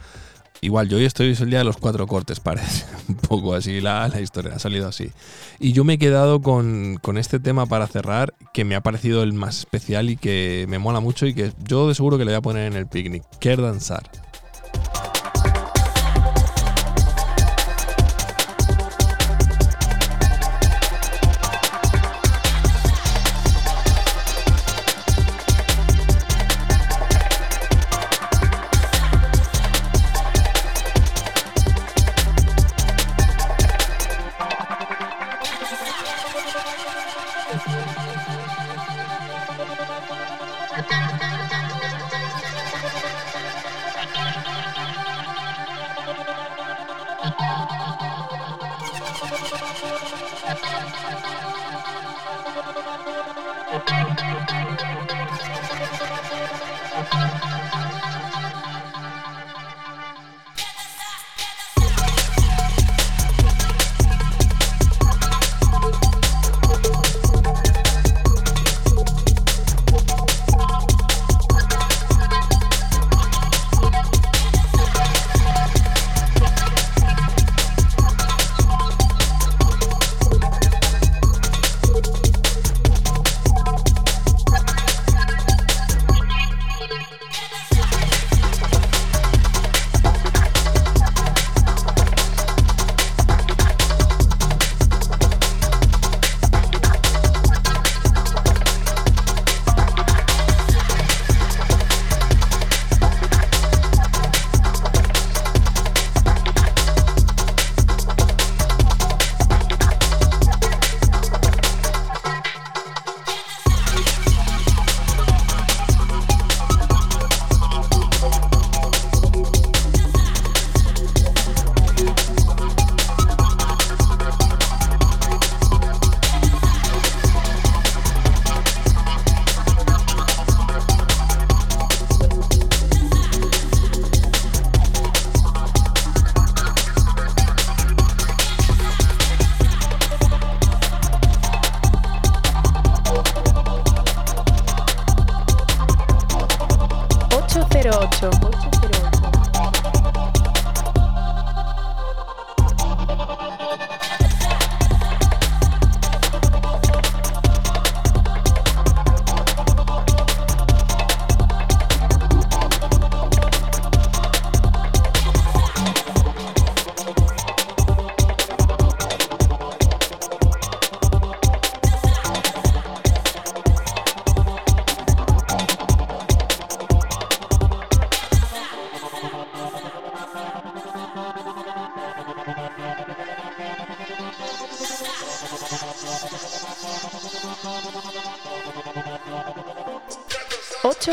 [0.61, 2.85] Igual, yo hoy estoy es el día de los cuatro cortes, parece.
[3.09, 5.11] Un poco así la, la historia, ha salido así.
[5.59, 9.21] Y yo me he quedado con, con este tema para cerrar, que me ha parecido
[9.21, 12.31] el más especial y que me mola mucho y que yo de seguro que le
[12.31, 13.23] voy a poner en el picnic.
[13.41, 14.09] Quer danzar.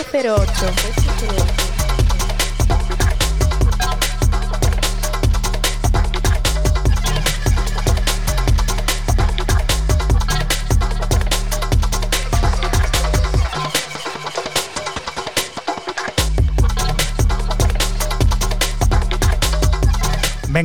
[0.02, 1.05] 808.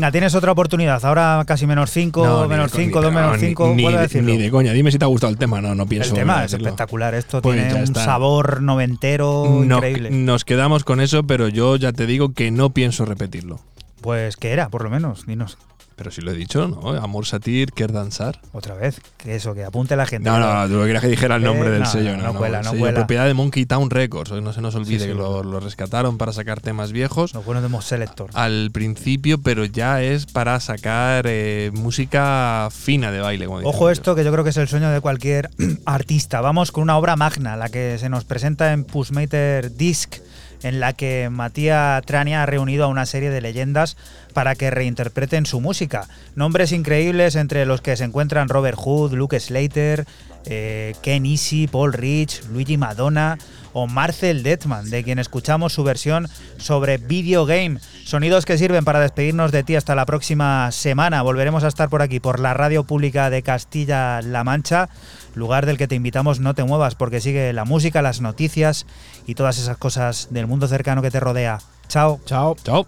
[0.01, 1.05] Venga, tienes otra oportunidad.
[1.05, 3.47] Ahora casi menos 5, No, ni menos de co- 5, ni- 2 menos no, ni-
[3.49, 3.73] 5.
[3.75, 3.85] Ni,
[4.23, 4.73] ni de coña.
[4.73, 5.61] Dime si te ha gustado el tema.
[5.61, 6.09] No, no pienso.
[6.15, 7.13] El tema es espectacular.
[7.13, 10.09] Esto Pues tiene un sabor noventero No- increíble.
[10.09, 13.59] nos quedamos con eso, pero yo ya te digo que no pienso repetirlo.
[14.01, 15.27] Pues, ¿qué era, por lo menos?
[15.27, 15.59] Dinos.
[16.01, 16.89] Pero si lo he dicho, ¿no?
[16.99, 18.39] Amor Satir, Quer Danzar.
[18.53, 20.27] Otra vez, que eso, que apunte la gente.
[20.27, 22.39] No, no, tú querías que dijera el nombre Eh, del no, sello, no, no, no
[22.39, 22.95] cuela, el no sello cuela.
[23.01, 24.31] propiedad de Monkey Town Records.
[24.31, 27.35] Hoy no se nos olvide Sí, sí, que lo, lo rescataron para sacar temas viejos
[27.35, 28.31] Lo bueno de Moss Selector.
[28.33, 33.45] al principio, pero ya es para sacar eh, música fina de baile.
[33.45, 35.51] Como Ojo esto, que yo creo que es el sueño de cualquier
[35.85, 36.41] artista.
[36.41, 40.15] Vamos con una obra magna, la que se nos presenta en Pushmater Disc,
[40.63, 43.97] en la que Matías Trania ha reunido a una serie de leyendas
[44.31, 46.07] para que reinterpreten su música.
[46.35, 50.05] Nombres increíbles entre los que se encuentran Robert Hood, Luke Slater,
[50.45, 53.37] eh, Ken Easy, Paul Rich, Luigi Madonna
[53.73, 56.27] o Marcel Detman, de quien escuchamos su versión
[56.57, 57.79] sobre Video Game.
[58.03, 61.21] Sonidos que sirven para despedirnos de ti hasta la próxima semana.
[61.21, 64.89] Volveremos a estar por aquí, por la radio pública de Castilla-La Mancha,
[65.35, 68.85] lugar del que te invitamos no te muevas porque sigue la música, las noticias
[69.25, 71.59] y todas esas cosas del mundo cercano que te rodea.
[71.87, 72.19] Chao.
[72.25, 72.55] Chao.
[72.63, 72.87] Chao.